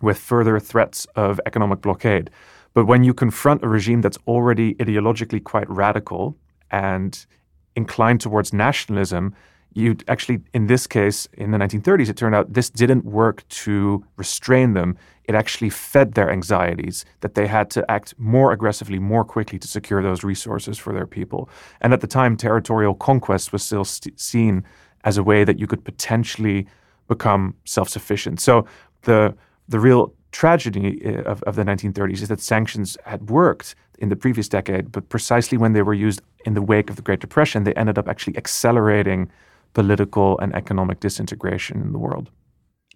with 0.00 0.18
further 0.18 0.60
threats 0.60 1.06
of 1.16 1.40
economic 1.46 1.80
blockade. 1.80 2.30
But 2.74 2.84
when 2.84 3.02
you 3.02 3.12
confront 3.14 3.64
a 3.64 3.68
regime 3.68 4.00
that's 4.02 4.18
already 4.28 4.74
ideologically 4.74 5.42
quite 5.42 5.68
radical 5.68 6.36
and 6.70 7.26
inclined 7.74 8.20
towards 8.20 8.52
nationalism, 8.52 9.34
you 9.72 9.96
actually, 10.08 10.40
in 10.52 10.66
this 10.66 10.86
case, 10.86 11.28
in 11.32 11.52
the 11.52 11.58
1930s, 11.58 12.08
it 12.08 12.16
turned 12.16 12.34
out 12.34 12.52
this 12.52 12.70
didn't 12.70 13.04
work 13.04 13.46
to 13.48 14.04
restrain 14.16 14.74
them. 14.74 14.96
It 15.24 15.34
actually 15.34 15.70
fed 15.70 16.14
their 16.14 16.30
anxieties 16.30 17.04
that 17.20 17.34
they 17.34 17.46
had 17.46 17.70
to 17.70 17.88
act 17.90 18.14
more 18.18 18.52
aggressively, 18.52 18.98
more 18.98 19.24
quickly 19.24 19.58
to 19.60 19.68
secure 19.68 20.02
those 20.02 20.24
resources 20.24 20.76
for 20.76 20.92
their 20.92 21.06
people. 21.06 21.48
And 21.80 21.92
at 21.92 22.00
the 22.00 22.08
time, 22.08 22.36
territorial 22.36 22.94
conquest 22.94 23.52
was 23.52 23.62
still 23.62 23.84
st- 23.84 24.18
seen 24.18 24.64
as 25.04 25.16
a 25.16 25.22
way 25.22 25.44
that 25.44 25.58
you 25.58 25.66
could 25.66 25.84
potentially 25.84 26.66
become 27.08 27.54
self-sufficient. 27.64 28.40
So 28.40 28.66
the 29.02 29.34
the 29.68 29.80
real 29.80 30.12
tragedy 30.32 31.00
eh, 31.04 31.22
of, 31.22 31.42
of 31.44 31.56
the 31.56 31.64
1930s 31.64 32.22
is 32.22 32.28
that 32.28 32.40
sanctions 32.40 32.96
had 33.04 33.30
worked 33.30 33.74
in 33.98 34.08
the 34.08 34.16
previous 34.16 34.48
decade, 34.48 34.90
but 34.90 35.08
precisely 35.08 35.58
when 35.58 35.72
they 35.72 35.82
were 35.82 35.94
used 35.94 36.22
in 36.44 36.54
the 36.54 36.62
wake 36.62 36.90
of 36.90 36.96
the 36.96 37.02
Great 37.02 37.20
Depression, 37.20 37.64
they 37.64 37.74
ended 37.74 37.98
up 37.98 38.08
actually 38.08 38.36
accelerating 38.36 39.30
political 39.74 40.38
and 40.40 40.54
economic 40.54 41.00
disintegration 41.00 41.80
in 41.80 41.92
the 41.92 41.98
world. 41.98 42.30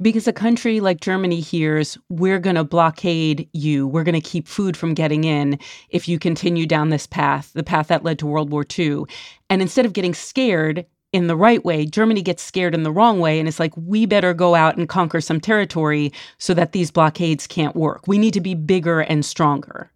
Because 0.02 0.26
a 0.26 0.32
country 0.32 0.80
like 0.80 1.00
Germany 1.00 1.38
hears, 1.38 1.96
we're 2.08 2.40
going 2.40 2.56
to 2.56 2.64
blockade 2.64 3.48
you, 3.52 3.86
we're 3.86 4.02
going 4.02 4.20
to 4.20 4.28
keep 4.28 4.48
food 4.48 4.76
from 4.76 4.92
getting 4.92 5.22
in 5.22 5.56
if 5.90 6.08
you 6.08 6.18
continue 6.18 6.66
down 6.66 6.88
this 6.88 7.06
path, 7.06 7.52
the 7.54 7.62
path 7.62 7.88
that 7.88 8.02
led 8.02 8.18
to 8.18 8.26
World 8.26 8.50
War 8.50 8.64
II. 8.76 9.04
And 9.48 9.62
instead 9.62 9.86
of 9.86 9.92
getting 9.92 10.14
scared 10.14 10.84
in 11.14 11.28
the 11.28 11.36
right 11.36 11.64
way, 11.64 11.86
Germany 11.86 12.22
gets 12.22 12.42
scared 12.42 12.74
in 12.74 12.82
the 12.82 12.90
wrong 12.90 13.20
way. 13.20 13.38
And 13.38 13.46
it's 13.46 13.60
like, 13.60 13.72
we 13.76 14.04
better 14.04 14.34
go 14.34 14.56
out 14.56 14.76
and 14.76 14.88
conquer 14.88 15.20
some 15.20 15.40
territory 15.40 16.12
so 16.38 16.52
that 16.54 16.72
these 16.72 16.90
blockades 16.90 17.46
can't 17.46 17.76
work. 17.76 18.08
We 18.08 18.18
need 18.18 18.34
to 18.34 18.40
be 18.40 18.56
bigger 18.56 19.00
and 19.00 19.24
stronger. 19.24 19.92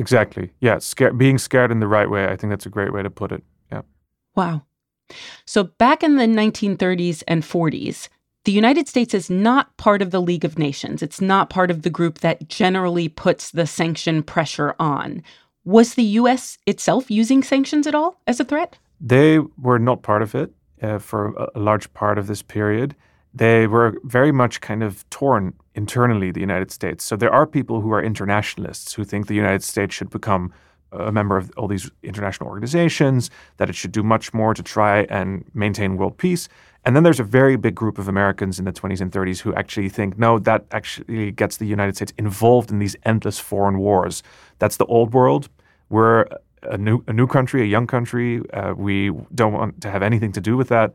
Exactly. 0.00 0.50
Yeah. 0.60 0.78
Scared, 0.78 1.16
being 1.16 1.38
scared 1.38 1.70
in 1.70 1.78
the 1.78 1.86
right 1.86 2.10
way. 2.10 2.26
I 2.26 2.34
think 2.34 2.50
that's 2.50 2.66
a 2.66 2.70
great 2.70 2.92
way 2.92 3.04
to 3.04 3.08
put 3.08 3.30
it. 3.30 3.44
Yeah. 3.70 3.82
Wow. 4.34 4.64
So, 5.44 5.62
back 5.62 6.02
in 6.02 6.16
the 6.16 6.24
1930s 6.24 7.22
and 7.28 7.44
40s, 7.44 8.08
the 8.44 8.50
United 8.50 8.88
States 8.88 9.14
is 9.14 9.30
not 9.30 9.76
part 9.76 10.02
of 10.02 10.10
the 10.10 10.20
League 10.20 10.44
of 10.44 10.58
Nations. 10.58 11.00
It's 11.00 11.20
not 11.20 11.48
part 11.48 11.70
of 11.70 11.82
the 11.82 11.90
group 11.90 12.18
that 12.18 12.48
generally 12.48 13.08
puts 13.08 13.52
the 13.52 13.68
sanction 13.68 14.24
pressure 14.24 14.74
on. 14.80 15.22
Was 15.64 15.94
the 15.94 16.02
US 16.02 16.58
itself 16.66 17.08
using 17.08 17.44
sanctions 17.44 17.86
at 17.86 17.94
all 17.94 18.20
as 18.26 18.40
a 18.40 18.44
threat? 18.44 18.78
They 19.00 19.38
were 19.38 19.78
not 19.78 20.02
part 20.02 20.22
of 20.22 20.34
it 20.34 20.52
uh, 20.82 20.98
for 20.98 21.48
a 21.54 21.58
large 21.58 21.92
part 21.94 22.18
of 22.18 22.26
this 22.26 22.42
period. 22.42 22.94
They 23.34 23.66
were 23.66 23.98
very 24.04 24.32
much 24.32 24.60
kind 24.60 24.82
of 24.82 25.08
torn 25.10 25.54
internally, 25.74 26.30
the 26.30 26.40
United 26.40 26.70
States. 26.70 27.04
So 27.04 27.16
there 27.16 27.32
are 27.32 27.46
people 27.46 27.80
who 27.82 27.92
are 27.92 28.02
internationalists 28.02 28.94
who 28.94 29.04
think 29.04 29.26
the 29.26 29.34
United 29.34 29.62
States 29.62 29.94
should 29.94 30.10
become 30.10 30.52
a 30.92 31.12
member 31.12 31.36
of 31.36 31.50
all 31.56 31.68
these 31.68 31.90
international 32.02 32.48
organizations, 32.48 33.30
that 33.58 33.68
it 33.68 33.74
should 33.74 33.92
do 33.92 34.02
much 34.02 34.32
more 34.32 34.54
to 34.54 34.62
try 34.62 35.00
and 35.10 35.44
maintain 35.52 35.96
world 35.96 36.16
peace. 36.16 36.48
And 36.84 36.94
then 36.94 37.02
there's 37.02 37.20
a 37.20 37.24
very 37.24 37.56
big 37.56 37.74
group 37.74 37.98
of 37.98 38.08
Americans 38.08 38.58
in 38.58 38.64
the 38.64 38.72
20s 38.72 39.00
and 39.00 39.10
30s 39.10 39.40
who 39.40 39.52
actually 39.54 39.88
think, 39.88 40.18
no, 40.18 40.38
that 40.38 40.64
actually 40.70 41.32
gets 41.32 41.56
the 41.56 41.66
United 41.66 41.96
States 41.96 42.12
involved 42.16 42.70
in 42.70 42.78
these 42.78 42.94
endless 43.04 43.38
foreign 43.38 43.78
wars. 43.78 44.22
That's 44.60 44.76
the 44.76 44.86
old 44.86 45.12
world. 45.12 45.48
We're 45.88 46.26
a 46.70 46.78
new, 46.78 47.02
a 47.06 47.12
new 47.12 47.26
country, 47.26 47.62
a 47.62 47.66
young 47.66 47.86
country. 47.86 48.42
Uh, 48.50 48.74
we 48.76 49.10
don't 49.34 49.52
want 49.52 49.80
to 49.80 49.90
have 49.90 50.02
anything 50.02 50.32
to 50.32 50.40
do 50.40 50.56
with 50.56 50.68
that. 50.68 50.92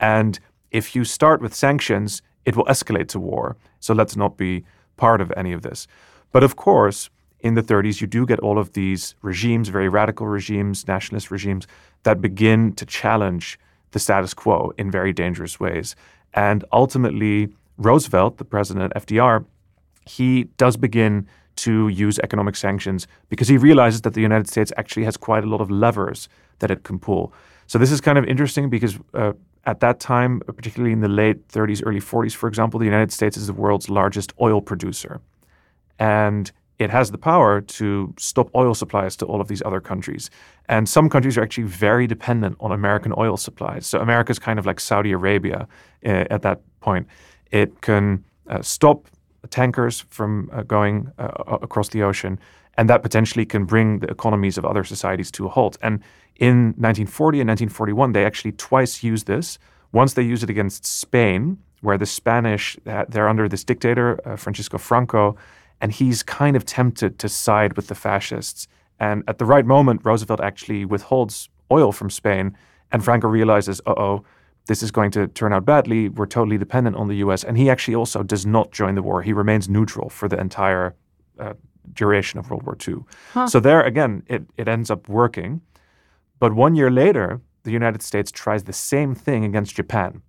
And 0.00 0.38
if 0.70 0.94
you 0.94 1.04
start 1.04 1.40
with 1.40 1.54
sanctions, 1.54 2.22
it 2.44 2.56
will 2.56 2.64
escalate 2.66 3.08
to 3.08 3.20
war. 3.20 3.56
So 3.80 3.94
let's 3.94 4.16
not 4.16 4.36
be 4.36 4.64
part 4.96 5.20
of 5.20 5.32
any 5.36 5.52
of 5.52 5.62
this. 5.62 5.86
But 6.32 6.42
of 6.42 6.56
course, 6.56 7.10
in 7.40 7.54
the 7.54 7.62
30s, 7.62 8.00
you 8.00 8.06
do 8.06 8.26
get 8.26 8.40
all 8.40 8.58
of 8.58 8.72
these 8.72 9.14
regimes, 9.22 9.68
very 9.68 9.88
radical 9.88 10.26
regimes, 10.26 10.86
nationalist 10.88 11.30
regimes, 11.30 11.66
that 12.02 12.20
begin 12.20 12.72
to 12.74 12.86
challenge 12.86 13.58
the 13.92 13.98
status 13.98 14.34
quo 14.34 14.72
in 14.78 14.90
very 14.90 15.12
dangerous 15.12 15.60
ways. 15.60 15.94
And 16.34 16.64
ultimately, 16.72 17.48
Roosevelt, 17.78 18.38
the 18.38 18.44
president, 18.44 18.92
FDR, 18.94 19.44
he 20.06 20.44
does 20.56 20.76
begin 20.76 21.26
to 21.56 21.88
use 21.88 22.18
economic 22.20 22.56
sanctions 22.56 23.06
because 23.28 23.48
he 23.48 23.56
realizes 23.56 24.02
that 24.02 24.14
the 24.14 24.20
United 24.20 24.48
States 24.48 24.72
actually 24.76 25.04
has 25.04 25.16
quite 25.16 25.44
a 25.44 25.46
lot 25.46 25.60
of 25.60 25.70
levers 25.70 26.28
that 26.58 26.70
it 26.70 26.82
can 26.84 26.98
pull. 26.98 27.32
So 27.66 27.78
this 27.78 27.90
is 27.90 28.00
kind 28.00 28.18
of 28.18 28.24
interesting 28.24 28.70
because 28.70 28.98
uh, 29.14 29.32
at 29.64 29.80
that 29.80 29.98
time, 29.98 30.40
particularly 30.46 30.92
in 30.92 31.00
the 31.00 31.08
late 31.08 31.48
30s, 31.48 31.82
early 31.84 32.00
40s, 32.00 32.34
for 32.34 32.48
example, 32.48 32.78
the 32.78 32.86
United 32.86 33.12
States 33.12 33.36
is 33.36 33.46
the 33.48 33.52
world's 33.52 33.90
largest 33.90 34.32
oil 34.40 34.60
producer. 34.60 35.20
And 35.98 36.52
it 36.78 36.90
has 36.90 37.10
the 37.10 37.18
power 37.18 37.60
to 37.60 38.14
stop 38.18 38.50
oil 38.54 38.74
supplies 38.74 39.16
to 39.16 39.26
all 39.26 39.40
of 39.40 39.48
these 39.48 39.62
other 39.64 39.80
countries. 39.80 40.30
And 40.68 40.88
some 40.88 41.08
countries 41.08 41.38
are 41.38 41.42
actually 41.42 41.64
very 41.64 42.06
dependent 42.06 42.56
on 42.60 42.70
American 42.70 43.12
oil 43.16 43.36
supplies. 43.36 43.86
So 43.86 43.98
America 43.98 44.30
is 44.30 44.38
kind 44.38 44.58
of 44.58 44.66
like 44.66 44.78
Saudi 44.78 45.12
Arabia 45.12 45.66
uh, 46.04 46.24
at 46.30 46.42
that 46.42 46.60
point. 46.80 47.06
It 47.50 47.80
can 47.80 48.24
uh, 48.48 48.62
stop 48.62 49.08
tankers 49.46 50.04
from 50.10 50.50
uh, 50.52 50.62
going 50.62 51.12
uh, 51.18 51.58
across 51.62 51.88
the 51.88 52.02
ocean, 52.02 52.38
and 52.76 52.88
that 52.90 53.02
potentially 53.02 53.46
can 53.46 53.64
bring 53.64 54.00
the 54.00 54.08
economies 54.08 54.58
of 54.58 54.64
other 54.64 54.84
societies 54.84 55.30
to 55.32 55.46
a 55.46 55.48
halt. 55.48 55.78
And 55.82 56.00
in 56.36 56.74
1940 56.76 57.40
and 57.40 57.48
1941, 57.48 58.12
they 58.12 58.24
actually 58.24 58.52
twice 58.52 59.02
used 59.02 59.26
this. 59.26 59.58
Once 59.92 60.14
they 60.14 60.22
used 60.22 60.42
it 60.42 60.50
against 60.50 60.84
Spain, 60.84 61.58
where 61.80 61.98
the 61.98 62.06
Spanish, 62.06 62.76
uh, 62.86 63.04
they're 63.08 63.28
under 63.28 63.48
this 63.48 63.64
dictator, 63.64 64.20
uh, 64.26 64.36
Francisco 64.36 64.78
Franco, 64.78 65.36
and 65.80 65.92
he's 65.92 66.22
kind 66.22 66.56
of 66.56 66.64
tempted 66.64 67.18
to 67.18 67.28
side 67.28 67.76
with 67.76 67.88
the 67.88 67.94
fascists. 67.94 68.68
And 68.98 69.22
at 69.28 69.38
the 69.38 69.44
right 69.44 69.64
moment, 69.64 70.00
Roosevelt 70.04 70.40
actually 70.40 70.84
withholds 70.84 71.48
oil 71.70 71.92
from 71.92 72.10
Spain, 72.10 72.56
and 72.92 73.04
Franco 73.04 73.28
realizes, 73.28 73.80
uh 73.86 73.94
oh, 73.96 74.24
this 74.66 74.82
is 74.82 74.90
going 74.90 75.10
to 75.12 75.28
turn 75.28 75.52
out 75.52 75.64
badly. 75.64 76.08
We're 76.08 76.26
totally 76.26 76.58
dependent 76.58 76.96
on 76.96 77.08
the 77.08 77.16
US. 77.16 77.44
And 77.44 77.56
he 77.56 77.70
actually 77.70 77.94
also 77.94 78.22
does 78.22 78.44
not 78.44 78.72
join 78.72 78.94
the 78.94 79.02
war. 79.02 79.22
He 79.22 79.32
remains 79.32 79.68
neutral 79.68 80.08
for 80.08 80.28
the 80.28 80.38
entire 80.38 80.94
uh, 81.38 81.54
duration 81.92 82.38
of 82.38 82.50
World 82.50 82.64
War 82.64 82.76
II. 82.86 83.04
Huh. 83.32 83.46
So, 83.46 83.60
there 83.60 83.82
again, 83.82 84.22
it, 84.26 84.44
it 84.56 84.68
ends 84.68 84.90
up 84.90 85.08
working. 85.08 85.60
But 86.38 86.52
one 86.52 86.74
year 86.74 86.90
later, 86.90 87.40
the 87.62 87.70
United 87.70 88.02
States 88.02 88.30
tries 88.30 88.64
the 88.64 88.72
same 88.72 89.14
thing 89.14 89.44
against 89.44 89.74
Japan. 89.74 90.22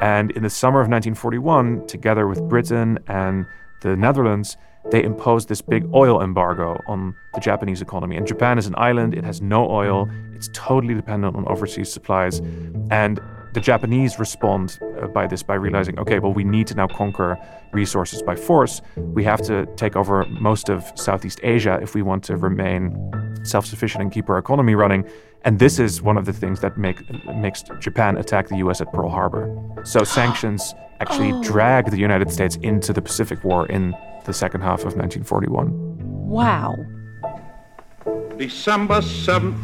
And 0.00 0.30
in 0.32 0.42
the 0.42 0.50
summer 0.50 0.80
of 0.80 0.88
1941, 0.88 1.86
together 1.86 2.28
with 2.28 2.40
Britain 2.48 2.98
and 3.08 3.46
the 3.82 3.96
Netherlands, 3.96 4.56
they 4.90 5.02
imposed 5.02 5.48
this 5.48 5.60
big 5.60 5.88
oil 5.94 6.22
embargo 6.22 6.80
on 6.86 7.14
the 7.34 7.40
Japanese 7.40 7.82
economy. 7.82 8.16
And 8.16 8.26
Japan 8.26 8.58
is 8.58 8.66
an 8.66 8.74
island, 8.78 9.14
it 9.14 9.24
has 9.24 9.40
no 9.42 9.70
oil, 9.70 10.08
it's 10.34 10.48
totally 10.52 10.94
dependent 10.94 11.36
on 11.36 11.46
overseas 11.48 11.92
supplies. 11.92 12.40
And 12.90 13.20
the 13.54 13.60
Japanese 13.60 14.18
respond 14.18 14.78
uh, 15.02 15.06
by 15.08 15.26
this 15.26 15.42
by 15.42 15.54
realizing, 15.54 15.98
okay, 15.98 16.18
well, 16.18 16.32
we 16.32 16.44
need 16.44 16.66
to 16.68 16.74
now 16.74 16.86
conquer 16.86 17.38
resources 17.72 18.22
by 18.22 18.36
force. 18.36 18.80
We 18.96 19.24
have 19.24 19.42
to 19.42 19.66
take 19.76 19.96
over 19.96 20.24
most 20.26 20.68
of 20.68 20.84
Southeast 20.94 21.40
Asia 21.42 21.78
if 21.82 21.94
we 21.94 22.02
want 22.02 22.24
to 22.24 22.36
remain 22.36 22.96
self 23.42 23.66
sufficient 23.66 24.02
and 24.02 24.12
keep 24.12 24.28
our 24.28 24.38
economy 24.38 24.74
running. 24.74 25.04
And 25.44 25.58
this 25.58 25.78
is 25.78 26.02
one 26.02 26.18
of 26.18 26.24
the 26.24 26.32
things 26.32 26.60
that 26.60 26.76
make, 26.76 26.98
makes 27.36 27.62
Japan 27.80 28.16
attack 28.16 28.48
the 28.48 28.56
US 28.56 28.80
at 28.80 28.92
Pearl 28.92 29.08
Harbor. 29.08 29.54
So 29.84 30.04
sanctions 30.04 30.74
actually 31.00 31.32
oh. 31.32 31.42
drag 31.42 31.90
the 31.90 31.98
United 31.98 32.30
States 32.30 32.56
into 32.56 32.92
the 32.92 33.00
Pacific 33.00 33.42
War 33.44 33.66
in 33.66 33.94
the 34.28 34.34
second 34.34 34.60
half 34.60 34.80
of 34.80 34.94
1941. 34.94 36.28
Wow. 36.28 36.76
December 38.36 39.00
7th, 39.00 39.56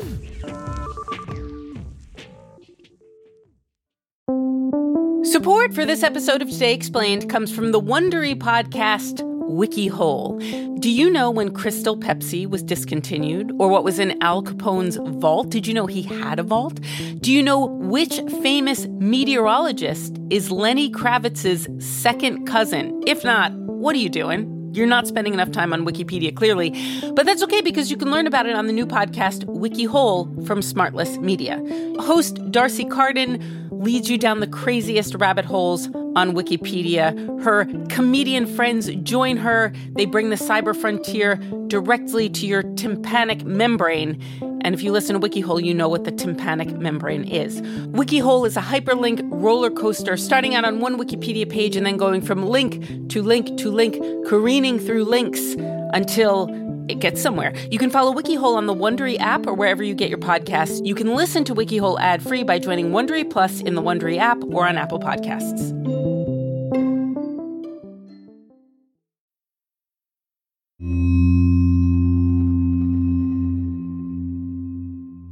Support 5.25 5.73
for 5.73 5.87
this 5.87 6.03
episode 6.03 6.43
of 6.43 6.51
Today 6.51 6.75
Explained 6.75 7.31
comes 7.31 7.51
from 7.51 7.71
the 7.71 7.81
Wondery 7.81 8.35
podcast 8.35 9.27
WikiHole. 9.49 10.79
Do 10.79 10.89
you 10.89 11.09
know 11.09 11.29
when 11.29 11.51
Crystal 11.51 11.97
Pepsi 11.97 12.47
was 12.47 12.63
discontinued 12.63 13.51
or 13.59 13.67
what 13.67 13.83
was 13.83 13.99
in 13.99 14.21
Al 14.21 14.43
Capone's 14.43 14.97
vault? 15.19 15.49
Did 15.49 15.67
you 15.67 15.73
know 15.73 15.87
he 15.87 16.03
had 16.03 16.39
a 16.39 16.43
vault? 16.43 16.79
Do 17.19 17.31
you 17.31 17.43
know 17.43 17.65
which 17.65 18.21
famous 18.41 18.85
meteorologist 18.87 20.17
is 20.29 20.51
Lenny 20.51 20.91
Kravitz's 20.91 21.67
second 21.85 22.45
cousin? 22.45 23.01
If 23.07 23.23
not, 23.23 23.51
what 23.53 23.95
are 23.95 23.99
you 23.99 24.09
doing? 24.09 24.55
You're 24.71 24.87
not 24.87 25.07
spending 25.07 25.33
enough 25.33 25.51
time 25.51 25.73
on 25.73 25.83
Wikipedia, 25.83 26.35
clearly. 26.35 26.75
But 27.15 27.25
that's 27.25 27.41
okay 27.43 27.61
because 27.61 27.89
you 27.89 27.97
can 27.97 28.11
learn 28.11 28.27
about 28.27 28.45
it 28.45 28.55
on 28.55 28.67
the 28.67 28.73
new 28.73 28.85
podcast, 28.85 29.45
Wiki 29.45 29.85
Hole, 29.85 30.25
from 30.45 30.59
Smartless 30.59 31.19
Media. 31.19 31.59
Host 31.99 32.39
D'Arcy 32.51 32.85
Carden 32.85 33.67
leads 33.71 34.09
you 34.09 34.17
down 34.17 34.41
the 34.41 34.47
craziest 34.47 35.15
rabbit 35.15 35.45
holes 35.45 35.89
on 36.15 36.33
Wikipedia. 36.33 37.41
Her 37.43 37.65
comedian 37.89 38.45
friends 38.45 38.89
join 39.03 39.37
her. 39.37 39.71
They 39.95 40.05
bring 40.05 40.29
the 40.29 40.35
cyber 40.35 40.75
frontier 40.75 41.35
directly 41.67 42.29
to 42.29 42.45
your 42.45 42.63
tympanic 42.63 43.45
membrane. 43.45 44.21
And 44.61 44.75
if 44.75 44.83
you 44.83 44.91
listen 44.91 45.19
to 45.19 45.27
WikiHole, 45.27 45.63
you 45.63 45.73
know 45.73 45.87
what 45.87 46.03
the 46.03 46.11
tympanic 46.11 46.71
membrane 46.71 47.23
is. 47.23 47.61
WikiHole 47.61 48.45
is 48.45 48.57
a 48.57 48.61
hyperlink 48.61 49.21
roller 49.31 49.69
coaster 49.69 50.17
starting 50.17 50.55
out 50.55 50.65
on 50.65 50.79
one 50.79 50.97
Wikipedia 50.99 51.49
page 51.49 51.75
and 51.75 51.85
then 51.85 51.97
going 51.97 52.21
from 52.21 52.45
link 52.45 53.09
to 53.09 53.21
link 53.21 53.57
to 53.57 53.71
link, 53.71 53.95
careening 54.27 54.79
through 54.79 55.05
links 55.05 55.55
until 55.93 56.47
it 56.89 56.99
gets 56.99 57.21
somewhere. 57.21 57.53
You 57.71 57.79
can 57.79 57.89
follow 57.89 58.13
WikiHole 58.13 58.55
on 58.55 58.65
the 58.65 58.73
Wondery 58.73 59.19
app 59.19 59.45
or 59.47 59.53
wherever 59.53 59.83
you 59.83 59.93
get 59.93 60.09
your 60.09 60.17
podcasts. 60.17 60.85
You 60.85 60.95
can 60.95 61.15
listen 61.15 61.43
to 61.45 61.55
WikiHole 61.55 61.99
ad-free 61.99 62.43
by 62.43 62.59
joining 62.59 62.91
Wondery 62.91 63.29
Plus 63.29 63.61
in 63.61 63.75
the 63.75 63.81
Wondery 63.81 64.17
app 64.17 64.43
or 64.45 64.67
on 64.67 64.77
Apple 64.77 64.99
Podcasts. 64.99 65.73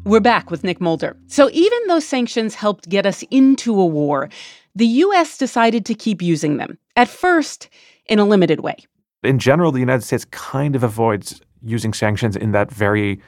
We're 0.07 0.21
back 0.21 0.49
with 0.49 0.63
Nick 0.63 0.79
Mulder. 0.79 1.17
So, 1.27 1.49
even 1.51 1.79
though 1.87 1.99
sanctions 1.99 2.55
helped 2.55 2.87
get 2.87 3.05
us 3.05 3.25
into 3.29 3.77
a 3.77 3.85
war, 3.85 4.29
the 4.73 4.85
U.S. 4.85 5.37
decided 5.37 5.85
to 5.85 5.93
keep 5.93 6.21
using 6.21 6.55
them, 6.55 6.77
at 6.95 7.09
first 7.09 7.67
in 8.05 8.17
a 8.17 8.23
limited 8.23 8.61
way. 8.61 8.77
In 9.23 9.37
general, 9.37 9.73
the 9.73 9.81
United 9.81 10.03
States 10.03 10.23
kind 10.25 10.77
of 10.77 10.83
avoids 10.83 11.41
using 11.63 11.93
sanctions 11.93 12.35
in 12.35 12.51
that 12.51 12.71
very 12.71 13.19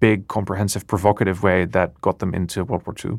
big, 0.00 0.28
comprehensive, 0.28 0.86
provocative 0.86 1.42
way 1.42 1.64
that 1.66 2.00
got 2.00 2.18
them 2.18 2.34
into 2.34 2.64
World 2.64 2.86
War 2.86 2.94
II. 3.04 3.18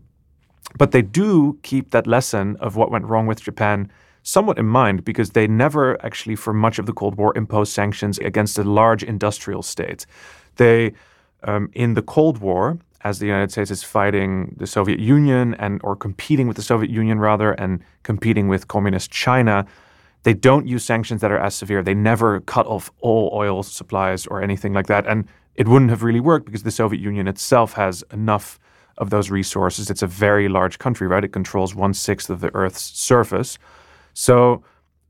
But 0.77 0.91
they 0.91 1.01
do 1.01 1.57
keep 1.63 1.91
that 1.91 2.07
lesson 2.07 2.57
of 2.59 2.75
what 2.75 2.91
went 2.91 3.05
wrong 3.05 3.27
with 3.27 3.41
Japan 3.41 3.91
somewhat 4.23 4.59
in 4.59 4.65
mind 4.65 5.05
because 5.05 5.31
they 5.31 5.47
never 5.47 6.03
actually, 6.05 6.35
for 6.35 6.53
much 6.53 6.79
of 6.79 6.85
the 6.85 6.93
Cold 6.93 7.15
War, 7.15 7.31
imposed 7.37 7.71
sanctions 7.71 8.17
against 8.19 8.57
a 8.57 8.63
large 8.63 9.03
industrial 9.03 9.63
state. 9.63 10.05
They, 10.57 10.93
um, 11.43 11.69
in 11.73 11.93
the 11.93 12.01
Cold 12.01 12.39
War, 12.39 12.77
as 13.01 13.19
the 13.19 13.25
United 13.25 13.51
States 13.51 13.71
is 13.71 13.83
fighting 13.83 14.53
the 14.57 14.67
Soviet 14.67 14.99
Union 14.99 15.53
and 15.55 15.79
or 15.83 15.95
competing 15.95 16.47
with 16.47 16.57
the 16.57 16.63
Soviet 16.63 16.89
Union 16.89 17.19
rather 17.19 17.53
and 17.53 17.81
competing 18.03 18.47
with 18.49 18.67
communist 18.67 19.11
China, 19.11 19.65
they 20.23 20.33
don't 20.33 20.67
use 20.67 20.83
sanctions 20.83 21.21
that 21.21 21.31
are 21.31 21.39
as 21.39 21.55
severe. 21.55 21.81
They 21.81 21.93
never 21.93 22.41
cut 22.41 22.67
off 22.67 22.91
all 22.99 23.31
oil 23.33 23.63
supplies 23.63 24.27
or 24.27 24.41
anything 24.41 24.73
like 24.73 24.87
that. 24.87 25.07
And 25.07 25.25
it 25.55 25.67
wouldn't 25.67 25.89
have 25.89 26.03
really 26.03 26.19
worked 26.19 26.45
because 26.45 26.63
the 26.63 26.71
Soviet 26.71 27.01
Union 27.01 27.27
itself 27.27 27.73
has 27.73 28.03
enough 28.11 28.59
of 28.97 29.09
those 29.09 29.29
resources. 29.29 29.89
It's 29.89 30.01
a 30.01 30.07
very 30.07 30.49
large 30.49 30.79
country, 30.79 31.07
right? 31.07 31.23
It 31.23 31.29
controls 31.29 31.75
one 31.75 31.93
sixth 31.93 32.29
of 32.29 32.41
the 32.41 32.53
Earth's 32.55 32.81
surface. 32.81 33.57
So, 34.13 34.63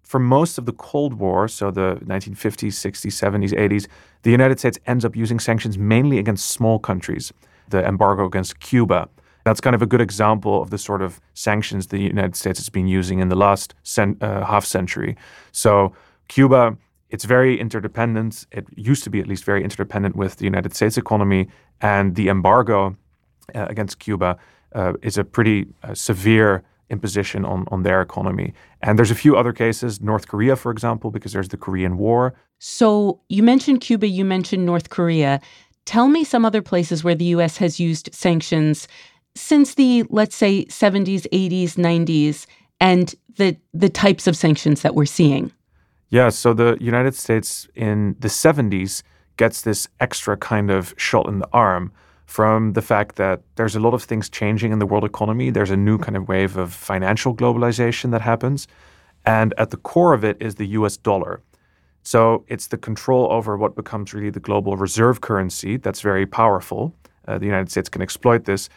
for 0.03 0.19
most 0.19 0.57
of 0.57 0.65
the 0.65 0.71
Cold 0.71 1.15
War, 1.15 1.49
so 1.49 1.69
the 1.69 1.95
1950s, 2.05 2.71
60s, 2.71 3.11
70s, 3.11 3.53
80s, 3.53 3.87
the 4.23 4.31
United 4.31 4.57
States 4.57 4.79
ends 4.85 5.03
up 5.03 5.17
using 5.17 5.37
sanctions 5.37 5.77
mainly 5.77 6.17
against 6.17 6.47
small 6.47 6.79
countries. 6.79 7.33
The 7.69 7.85
embargo 7.85 8.25
against 8.25 8.61
Cuba, 8.61 9.09
that's 9.47 9.61
kind 9.61 9.75
of 9.75 9.81
a 9.81 9.85
good 9.85 10.01
example 10.01 10.61
of 10.61 10.69
the 10.69 10.77
sort 10.77 11.01
of 11.01 11.21
sanctions 11.33 11.87
the 11.87 11.99
United 11.99 12.35
States 12.35 12.59
has 12.59 12.69
been 12.69 12.87
using 12.87 13.19
in 13.19 13.29
the 13.29 13.35
last 13.35 13.73
cent- 13.83 14.21
uh, 14.21 14.45
half 14.45 14.65
century. 14.65 15.15
So, 15.51 15.93
Cuba, 16.27 16.77
it's 17.09 17.25
very 17.25 17.59
interdependent. 17.59 18.45
It 18.51 18.65
used 18.75 19.03
to 19.05 19.09
be 19.09 19.19
at 19.19 19.27
least 19.27 19.43
very 19.45 19.63
interdependent 19.63 20.15
with 20.15 20.35
the 20.37 20.45
United 20.45 20.75
States 20.75 20.97
economy, 20.97 21.47
and 21.81 22.15
the 22.15 22.27
embargo 22.29 22.97
uh, 23.55 23.65
against 23.69 23.99
Cuba 23.99 24.37
uh, 24.75 24.93
is 25.01 25.17
a 25.17 25.23
pretty 25.23 25.67
uh, 25.83 25.93
severe 25.93 26.63
imposition 26.89 27.45
on, 27.45 27.65
on 27.69 27.83
their 27.83 28.01
economy. 28.01 28.53
And 28.81 28.97
there's 28.97 29.11
a 29.11 29.15
few 29.15 29.35
other 29.37 29.53
cases, 29.53 30.01
North 30.01 30.27
Korea, 30.27 30.55
for 30.55 30.71
example, 30.71 31.11
because 31.11 31.33
there's 31.33 31.49
the 31.49 31.57
Korean 31.57 31.97
War. 31.97 32.33
So 32.59 33.19
you 33.29 33.43
mentioned 33.43 33.81
Cuba, 33.81 34.07
you 34.07 34.25
mentioned 34.25 34.65
North 34.65 34.89
Korea. 34.89 35.41
Tell 35.85 36.07
me 36.07 36.23
some 36.23 36.45
other 36.45 36.61
places 36.61 37.03
where 37.03 37.15
the 37.15 37.25
U.S. 37.25 37.57
has 37.57 37.79
used 37.79 38.09
sanctions 38.13 38.87
since 39.39 39.75
the, 39.75 40.03
let's 40.09 40.35
say, 40.35 40.65
70s, 40.65 41.27
80s, 41.31 41.75
90s, 41.75 42.45
and 42.79 43.15
the 43.37 43.57
the 43.73 43.89
types 43.89 44.27
of 44.27 44.35
sanctions 44.35 44.81
that 44.81 44.95
we're 44.95 45.05
seeing. 45.05 45.51
Yeah, 46.09 46.29
so 46.29 46.53
the 46.53 46.77
United 46.79 47.15
States 47.15 47.67
in 47.75 48.15
the 48.19 48.29
70s 48.29 49.03
gets 49.35 49.61
this 49.61 49.87
extra 49.99 50.37
kind 50.37 50.71
of 50.71 50.93
shot 50.97 51.27
in 51.27 51.39
the 51.39 51.49
arm 51.51 51.91
from 52.25 52.73
the 52.73 52.81
fact 52.81 53.15
that 53.15 53.41
there's 53.55 53.75
a 53.75 53.79
lot 53.79 53.93
of 53.93 54.03
things 54.03 54.29
changing 54.29 54.71
in 54.71 54.79
the 54.79 54.85
world 54.85 55.03
economy. 55.03 55.49
There's 55.49 55.71
a 55.71 55.77
new 55.77 55.97
kind 55.97 56.17
of 56.17 56.27
wave 56.27 56.57
of 56.57 56.73
financial 56.73 57.35
globalization 57.35 58.11
that 58.11 58.21
happens. 58.21 58.67
And 59.25 59.53
at 59.57 59.71
the 59.71 59.77
core 59.77 60.13
of 60.13 60.23
it 60.23 60.37
is 60.39 60.55
the 60.55 60.67
US 60.67 60.97
dollar. 60.97 61.41
So 62.03 62.45
it's 62.47 62.67
the 62.67 62.77
control 62.77 63.31
over 63.31 63.57
what 63.57 63.75
becomes 63.75 64.13
really 64.13 64.29
the 64.29 64.39
global 64.39 64.77
reserve 64.77 65.21
currency 65.21 65.77
that's 65.77 66.01
very 66.01 66.25
powerful. 66.25 66.93
Uh, 67.27 67.37
the 67.37 67.45
United 67.45 67.69
States 67.69 67.89
can 67.89 68.01
exploit 68.01 68.45
this. 68.45 68.69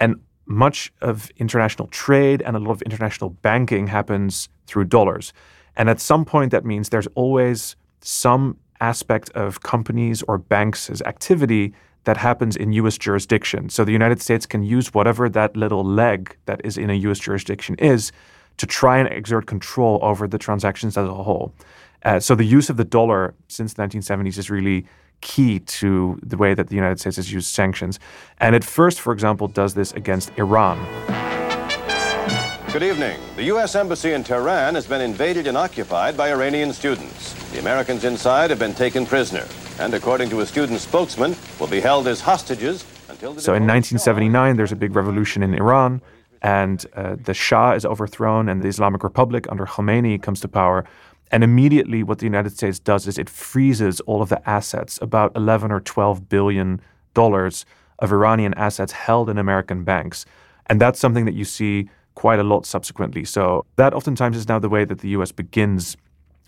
And 0.00 0.20
much 0.46 0.92
of 1.00 1.30
international 1.36 1.88
trade 1.88 2.42
and 2.42 2.56
a 2.56 2.58
lot 2.58 2.72
of 2.72 2.82
international 2.82 3.30
banking 3.30 3.86
happens 3.86 4.48
through 4.66 4.84
dollars. 4.84 5.32
And 5.76 5.88
at 5.88 6.00
some 6.00 6.24
point, 6.24 6.50
that 6.52 6.64
means 6.64 6.90
there's 6.90 7.08
always 7.14 7.76
some 8.00 8.58
aspect 8.80 9.30
of 9.30 9.62
companies 9.62 10.22
or 10.22 10.38
banks' 10.38 11.00
activity 11.02 11.72
that 12.04 12.16
happens 12.18 12.56
in 12.56 12.72
US 12.72 12.98
jurisdiction. 12.98 13.68
So 13.70 13.84
the 13.84 13.92
United 13.92 14.20
States 14.20 14.46
can 14.46 14.62
use 14.62 14.92
whatever 14.92 15.28
that 15.30 15.56
little 15.56 15.84
leg 15.84 16.36
that 16.46 16.60
is 16.64 16.76
in 16.76 16.90
a 16.90 16.94
US 16.94 17.18
jurisdiction 17.18 17.74
is 17.76 18.12
to 18.58 18.66
try 18.66 18.98
and 18.98 19.08
exert 19.08 19.46
control 19.46 19.98
over 20.02 20.28
the 20.28 20.38
transactions 20.38 20.96
as 20.96 21.08
a 21.08 21.14
whole. 21.14 21.54
Uh, 22.04 22.20
so 22.20 22.34
the 22.34 22.44
use 22.44 22.68
of 22.68 22.76
the 22.76 22.84
dollar 22.84 23.34
since 23.48 23.74
the 23.74 23.82
1970s 23.82 24.38
is 24.38 24.50
really 24.50 24.86
key 25.24 25.58
to 25.58 26.20
the 26.22 26.36
way 26.36 26.54
that 26.54 26.68
the 26.68 26.76
United 26.76 27.00
States 27.00 27.16
has 27.16 27.32
used 27.32 27.48
sanctions. 27.48 27.98
And 28.38 28.54
it 28.54 28.62
first, 28.62 29.00
for 29.00 29.12
example, 29.12 29.48
does 29.48 29.74
this 29.74 29.90
against 29.92 30.30
Iran. 30.38 30.78
Good 32.70 32.82
evening. 32.82 33.20
The 33.36 33.44
U.S. 33.54 33.74
Embassy 33.74 34.12
in 34.12 34.22
Tehran 34.24 34.74
has 34.74 34.86
been 34.86 35.00
invaded 35.00 35.46
and 35.46 35.56
occupied 35.56 36.16
by 36.16 36.32
Iranian 36.32 36.72
students. 36.72 37.32
The 37.52 37.60
Americans 37.60 38.04
inside 38.04 38.50
have 38.50 38.58
been 38.58 38.74
taken 38.74 39.06
prisoner, 39.06 39.46
and 39.78 39.94
according 39.94 40.28
to 40.30 40.40
a 40.40 40.46
student 40.46 40.80
spokesman, 40.80 41.36
will 41.60 41.68
be 41.68 41.80
held 41.80 42.08
as 42.08 42.20
hostages 42.20 42.84
until 43.08 43.32
the. 43.32 43.40
So 43.40 43.54
in 43.54 43.62
1979, 43.62 44.56
there's 44.56 44.72
a 44.72 44.76
big 44.76 44.96
revolution 44.96 45.44
in 45.44 45.54
Iran, 45.54 46.02
and 46.42 46.84
uh, 46.96 47.14
the 47.22 47.32
Shah 47.32 47.74
is 47.74 47.84
overthrown, 47.86 48.48
and 48.48 48.60
the 48.60 48.68
Islamic 48.68 49.04
Republic 49.04 49.46
under 49.50 49.66
Khomeini 49.66 50.20
comes 50.20 50.40
to 50.40 50.48
power. 50.48 50.84
And 51.30 51.42
immediately, 51.42 52.02
what 52.02 52.18
the 52.18 52.26
United 52.26 52.50
States 52.50 52.78
does 52.78 53.06
is 53.06 53.18
it 53.18 53.28
freezes 53.28 54.00
all 54.00 54.22
of 54.22 54.28
the 54.28 54.48
assets, 54.48 54.98
about 55.02 55.32
11 55.34 55.72
or 55.72 55.80
12 55.80 56.28
billion 56.28 56.80
dollars 57.14 57.64
of 57.98 58.12
Iranian 58.12 58.54
assets 58.54 58.92
held 58.92 59.30
in 59.30 59.38
American 59.38 59.84
banks. 59.84 60.26
And 60.66 60.80
that's 60.80 60.98
something 60.98 61.24
that 61.24 61.34
you 61.34 61.44
see 61.44 61.88
quite 62.14 62.38
a 62.38 62.44
lot 62.44 62.66
subsequently. 62.66 63.24
So 63.24 63.64
that 63.76 63.94
oftentimes 63.94 64.36
is 64.36 64.48
now 64.48 64.58
the 64.58 64.68
way 64.68 64.84
that 64.84 65.00
the 65.00 65.08
U.S. 65.10 65.32
begins 65.32 65.96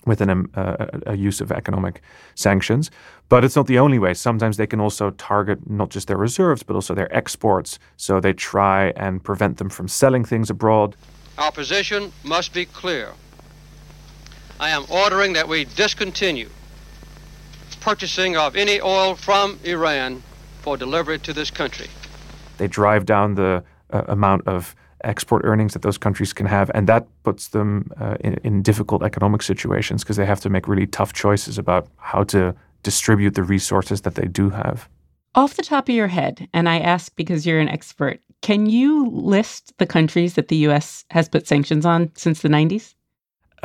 with 0.06 0.20
an, 0.20 0.30
um, 0.30 0.50
uh, 0.54 0.86
a 1.06 1.16
use 1.16 1.40
of 1.40 1.50
economic 1.50 2.00
sanctions. 2.34 2.90
But 3.28 3.44
it's 3.44 3.56
not 3.56 3.66
the 3.66 3.78
only 3.78 3.98
way. 3.98 4.14
Sometimes 4.14 4.56
they 4.56 4.66
can 4.66 4.80
also 4.80 5.10
target 5.10 5.68
not 5.68 5.90
just 5.90 6.06
their 6.06 6.16
reserves, 6.16 6.62
but 6.62 6.74
also 6.74 6.94
their 6.94 7.14
exports. 7.14 7.78
So 7.96 8.20
they 8.20 8.32
try 8.32 8.92
and 8.96 9.22
prevent 9.22 9.58
them 9.58 9.68
from 9.68 9.88
selling 9.88 10.24
things 10.24 10.48
abroad. 10.48 10.96
Our 11.38 11.52
position 11.52 12.12
must 12.22 12.54
be 12.54 12.66
clear. 12.66 13.12
I 14.58 14.70
am 14.70 14.84
ordering 14.90 15.34
that 15.34 15.48
we 15.48 15.64
discontinue 15.64 16.48
purchasing 17.86 18.36
of 18.36 18.56
any 18.56 18.80
oil 18.80 19.14
from 19.14 19.60
Iran 19.62 20.20
for 20.62 20.76
delivery 20.76 21.20
to 21.20 21.32
this 21.32 21.52
country. 21.52 21.86
They 22.58 22.66
drive 22.66 23.06
down 23.06 23.36
the 23.36 23.62
uh, 23.90 24.02
amount 24.08 24.48
of 24.48 24.74
export 25.04 25.42
earnings 25.44 25.72
that 25.74 25.82
those 25.82 25.96
countries 25.96 26.32
can 26.32 26.46
have, 26.46 26.68
and 26.74 26.88
that 26.88 27.06
puts 27.22 27.50
them 27.50 27.92
uh, 28.00 28.16
in, 28.18 28.34
in 28.42 28.62
difficult 28.62 29.04
economic 29.04 29.40
situations 29.40 30.02
because 30.02 30.16
they 30.16 30.26
have 30.26 30.40
to 30.40 30.50
make 30.50 30.66
really 30.66 30.88
tough 30.88 31.12
choices 31.12 31.58
about 31.58 31.86
how 31.98 32.24
to 32.24 32.56
distribute 32.82 33.36
the 33.36 33.44
resources 33.44 34.00
that 34.00 34.16
they 34.16 34.26
do 34.26 34.50
have. 34.50 34.88
Off 35.36 35.54
the 35.54 35.62
top 35.62 35.88
of 35.88 35.94
your 35.94 36.08
head, 36.08 36.48
and 36.52 36.68
I 36.68 36.80
ask 36.80 37.14
because 37.14 37.46
you're 37.46 37.60
an 37.60 37.68
expert, 37.68 38.18
can 38.42 38.66
you 38.66 39.08
list 39.10 39.74
the 39.78 39.86
countries 39.86 40.34
that 40.34 40.48
the 40.48 40.56
U.S. 40.68 41.04
has 41.10 41.28
put 41.28 41.46
sanctions 41.46 41.86
on 41.86 42.10
since 42.16 42.42
the 42.42 42.48
90s? 42.48 42.95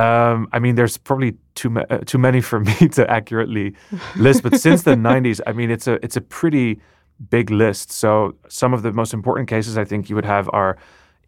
Um, 0.01 0.47
I 0.51 0.59
mean, 0.59 0.75
there's 0.75 0.97
probably 0.97 1.35
too 1.55 1.69
ma- 1.69 1.85
uh, 1.89 1.99
too 1.99 2.17
many 2.17 2.41
for 2.41 2.59
me 2.69 2.87
to 2.97 3.09
accurately 3.09 3.75
list, 4.15 4.43
but 4.43 4.59
since 4.59 4.83
the 4.83 4.95
90s, 5.09 5.39
I 5.47 5.53
mean, 5.53 5.69
it's 5.71 5.87
a 5.87 6.03
it's 6.05 6.17
a 6.17 6.21
pretty 6.21 6.79
big 7.29 7.51
list. 7.51 7.91
So 7.91 8.35
some 8.47 8.73
of 8.73 8.81
the 8.81 8.91
most 8.91 9.13
important 9.13 9.47
cases 9.47 9.77
I 9.77 9.85
think 9.85 10.09
you 10.09 10.15
would 10.15 10.25
have 10.25 10.49
are 10.53 10.77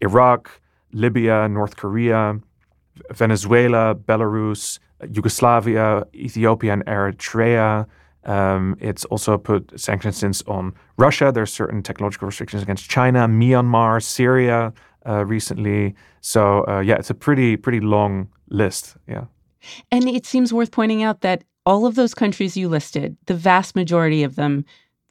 Iraq, 0.01 0.49
Libya, 0.91 1.47
North 1.47 1.75
Korea, 1.75 2.39
Venezuela, 3.12 3.95
Belarus, 3.95 4.79
Yugoslavia, 5.12 6.05
Ethiopia, 6.13 6.73
and 6.73 6.86
Eritrea. 6.86 7.86
Um, 8.25 8.77
it's 8.79 9.03
also 9.05 9.38
put 9.38 9.77
sanctions 9.79 10.17
since 10.17 10.41
on 10.43 10.73
Russia. 10.97 11.31
There's 11.33 11.51
certain 11.51 11.83
technological 11.83 12.25
restrictions 12.25 12.63
against 12.63 12.89
China, 12.89 13.27
Myanmar, 13.27 14.01
Syria 14.01 14.73
uh, 15.05 15.25
recently. 15.25 15.93
So 16.21 16.65
uh, 16.67 16.79
yeah, 16.79 16.95
it's 16.95 17.09
a 17.09 17.13
pretty 17.13 17.57
pretty 17.57 17.81
long 17.81 18.29
list. 18.49 18.95
Yeah. 19.08 19.25
And 19.91 20.10
it 20.10 20.25
seems 20.25 20.53
worth 20.53 20.71
pointing 20.71 21.03
out 21.03 21.21
that 21.21 21.43
all 21.65 21.86
of 21.86 21.95
those 21.95 22.13
countries 22.13 22.58
you 22.58 22.67
listed, 22.67 23.15
the 23.25 23.34
vast 23.34 23.75
majority 23.75 24.23
of 24.23 24.36
them, 24.36 24.65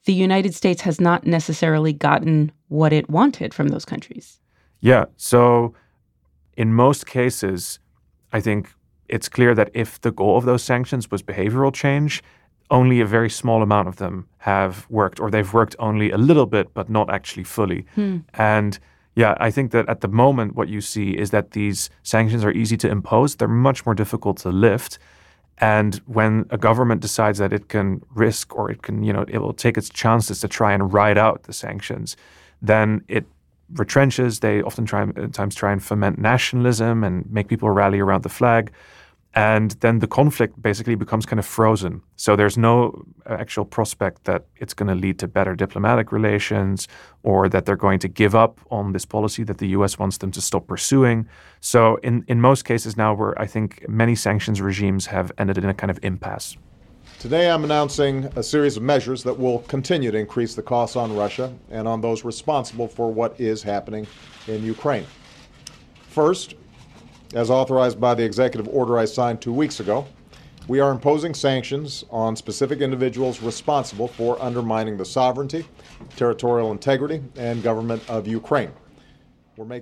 the 0.05 0.13
United 0.13 0.53
States 0.53 0.81
has 0.81 0.99
not 1.01 1.25
necessarily 1.25 1.93
gotten 1.93 2.51
what 2.67 2.93
it 2.93 3.09
wanted 3.09 3.53
from 3.53 3.69
those 3.69 3.85
countries. 3.85 4.39
Yeah. 4.81 5.05
So 5.17 5.73
in 6.57 6.73
most 6.73 7.05
cases, 7.05 7.79
I 8.31 8.41
think 8.41 8.69
it's 9.09 9.29
clear 9.29 9.55
that 9.55 9.71
if 9.73 10.01
the 10.01 10.11
goal 10.11 10.37
of 10.37 10.45
those 10.45 10.63
sanctions 10.63 11.09
was 11.09 11.23
behavioral 11.23 11.73
change, 11.73 12.21
only 12.69 13.01
a 13.01 13.05
very 13.05 13.29
small 13.29 13.61
amount 13.61 13.87
of 13.87 13.97
them 13.97 14.27
have 14.39 14.85
worked, 14.89 15.19
or 15.19 15.29
they've 15.29 15.53
worked 15.53 15.75
only 15.79 16.11
a 16.11 16.17
little 16.17 16.45
bit, 16.45 16.73
but 16.73 16.89
not 16.89 17.09
actually 17.09 17.43
fully. 17.43 17.85
Hmm. 17.95 18.19
And 18.33 18.79
yeah, 19.15 19.35
I 19.39 19.51
think 19.51 19.71
that 19.71 19.87
at 19.87 20.01
the 20.01 20.07
moment, 20.07 20.55
what 20.55 20.69
you 20.69 20.81
see 20.81 21.11
is 21.11 21.29
that 21.31 21.51
these 21.51 21.89
sanctions 22.01 22.43
are 22.43 22.51
easy 22.51 22.77
to 22.77 22.89
impose, 22.89 23.35
they're 23.35 23.47
much 23.47 23.85
more 23.85 23.93
difficult 23.95 24.37
to 24.37 24.49
lift. 24.49 24.97
And 25.59 25.95
when 26.07 26.45
a 26.49 26.57
government 26.57 27.01
decides 27.01 27.37
that 27.37 27.53
it 27.53 27.69
can 27.69 28.01
risk 28.15 28.55
or 28.55 28.71
it 28.71 28.81
can, 28.81 29.03
you 29.03 29.13
know, 29.13 29.23
it 29.27 29.37
will 29.37 29.53
take 29.53 29.77
its 29.77 29.89
chances 29.89 30.39
to 30.41 30.47
try 30.47 30.73
and 30.73 30.91
ride 30.91 31.17
out 31.17 31.43
the 31.43 31.53
sanctions, 31.53 32.17
then 32.61 33.03
it 33.07 33.25
retrenches. 33.73 34.39
They 34.39 34.61
often 34.63 34.85
try 34.85 35.03
at 35.03 35.33
times 35.33 35.55
try 35.55 35.71
and 35.71 35.83
foment 35.83 36.17
nationalism 36.17 37.03
and 37.03 37.29
make 37.31 37.47
people 37.47 37.69
rally 37.69 37.99
around 37.99 38.23
the 38.23 38.29
flag. 38.29 38.71
And 39.35 39.71
then 39.79 39.99
the 39.99 40.07
conflict 40.07 40.61
basically 40.61 40.93
becomes 40.95 41.25
kind 41.25 41.39
of 41.39 41.45
frozen. 41.45 42.01
So 42.17 42.35
there's 42.35 42.57
no 42.57 43.03
uh, 43.25 43.33
actual 43.33 43.65
prospect 43.65 44.25
that 44.25 44.45
it's 44.57 44.75
going 44.75 44.89
to 44.89 44.95
lead 44.95 45.17
to 45.19 45.27
better 45.27 45.55
diplomatic 45.55 46.11
relations 46.11 46.87
or 47.23 47.49
that 47.49 47.65
they're 47.65 47.75
going 47.75 47.97
to 47.99 48.07
give 48.07 48.35
up 48.35 48.59
on 48.69 48.93
this 48.93 49.05
policy 49.05 49.43
that 49.45 49.57
the 49.57 49.69
US 49.69 49.97
wants 49.97 50.17
them 50.17 50.29
to 50.31 50.41
stop 50.41 50.67
pursuing. 50.67 51.27
So 51.61 51.95
in, 51.97 52.23
in 52.27 52.41
most 52.41 52.63
cases 52.63 52.95
now 52.95 53.15
where 53.15 53.39
I 53.41 53.47
think 53.47 53.87
many 53.89 54.13
sanctions 54.13 54.61
regimes 54.61 55.07
have 55.07 55.31
ended 55.39 55.57
in 55.57 55.65
a 55.65 55.73
kind 55.73 55.89
of 55.89 55.99
impasse. 56.03 56.55
Today, 57.19 57.49
I'm 57.49 57.63
announcing 57.63 58.25
a 58.35 58.43
series 58.43 58.75
of 58.75 58.83
measures 58.83 59.23
that 59.23 59.37
will 59.37 59.59
continue 59.59 60.11
to 60.11 60.17
increase 60.17 60.55
the 60.55 60.61
costs 60.61 60.95
on 60.95 61.15
Russia 61.15 61.53
and 61.71 61.87
on 61.87 62.01
those 62.01 62.25
responsible 62.25 62.87
for 62.87 63.11
what 63.11 63.39
is 63.39 63.63
happening 63.63 64.05
in 64.47 64.63
Ukraine. 64.63 65.05
First, 66.09 66.55
as 67.33 67.49
authorized 67.49 67.99
by 67.99 68.13
the 68.13 68.23
executive 68.23 68.67
order 68.67 68.97
I 68.97 69.05
signed 69.05 69.41
two 69.41 69.53
weeks 69.53 69.79
ago, 69.79 70.05
we 70.67 70.79
are 70.79 70.91
imposing 70.91 71.33
sanctions 71.33 72.05
on 72.09 72.35
specific 72.35 72.79
individuals 72.79 73.41
responsible 73.41 74.07
for 74.07 74.41
undermining 74.41 74.97
the 74.97 75.05
sovereignty, 75.05 75.65
territorial 76.15 76.71
integrity, 76.71 77.21
and 77.35 77.61
government 77.61 78.01
of 78.09 78.27
Ukraine. 78.27 78.71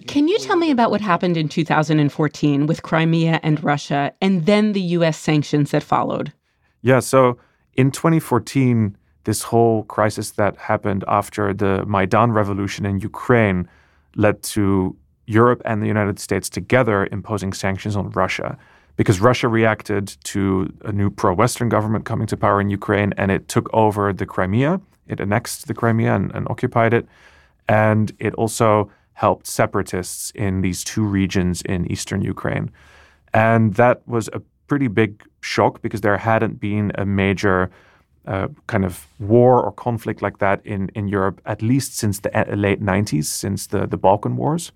Can 0.08 0.28
you 0.28 0.38
tell 0.40 0.58
me 0.58 0.70
about 0.70 0.92
what 0.92 1.00
happened 1.00 1.38
in 1.38 1.48
2014 1.48 2.68
with 2.68 2.84
Crimea 2.84 3.40
and 3.42 3.64
Russia, 3.64 4.14
and 4.22 4.46
then 4.46 4.74
the 4.74 4.82
U.S. 4.82 5.18
sanctions 5.18 5.72
that 5.72 5.84
followed? 5.84 6.34
Yeah, 6.82 7.00
so 7.00 7.38
in 7.76 7.92
2014, 7.92 8.98
this 9.24 9.44
whole 9.44 9.84
crisis 9.84 10.32
that 10.32 10.58
happened 10.58 11.06
after 11.08 11.54
the 11.54 11.86
Maidan 11.86 12.32
revolution 12.32 12.86
in 12.86 13.00
Ukraine 13.00 13.70
led 14.16 14.44
to 14.44 14.96
Europe 15.26 15.62
and 15.66 15.82
the 15.82 15.88
United 15.88 16.20
States 16.20 16.50
together 16.50 17.08
imposing 17.12 17.54
sanctions 17.54 17.96
on 17.96 18.10
Russia 18.12 18.58
because 18.96 19.20
Russia 19.20 19.48
reacted 19.48 20.16
to 20.24 20.72
a 20.84 20.92
new 20.92 21.10
pro 21.10 21.34
Western 21.34 21.70
government 21.70 22.06
coming 22.06 22.28
to 22.28 22.38
power 22.38 22.60
in 22.60 22.70
Ukraine 22.70 23.14
and 23.18 23.32
it 23.32 23.48
took 23.48 23.70
over 23.74 24.14
the 24.14 24.26
Crimea. 24.26 24.82
It 25.08 25.20
annexed 25.20 25.68
the 25.68 25.74
Crimea 25.74 26.16
and, 26.16 26.34
and 26.36 26.48
occupied 26.50 26.94
it. 26.94 27.08
And 27.68 28.12
it 28.20 28.34
also 28.36 28.92
helped 29.14 29.48
separatists 29.48 30.32
in 30.32 30.62
these 30.62 30.84
two 30.84 31.04
regions 31.04 31.62
in 31.62 31.90
eastern 31.92 32.22
Ukraine. 32.22 32.72
And 33.34 33.76
that 33.76 34.02
was 34.08 34.30
a 34.34 34.42
pretty 34.68 34.88
big 34.88 35.24
shock 35.42 35.82
because 35.82 36.02
there 36.02 36.18
hadn't 36.18 36.60
been 36.60 36.92
a 36.96 37.06
major 37.06 37.72
uh, 38.26 38.48
kind 38.68 38.86
of 38.86 39.08
war 39.20 39.62
or 39.62 39.72
conflict 39.72 40.22
like 40.22 40.38
that 40.40 40.66
in, 40.66 40.90
in 40.96 41.08
Europe, 41.08 41.42
at 41.46 41.62
least 41.62 41.98
since 41.98 42.20
the 42.20 42.30
late 42.56 42.82
90s, 42.82 43.26
since 43.26 43.68
the, 43.68 43.88
the 43.88 43.98
Balkan 43.98 44.38
Wars. 44.38 44.72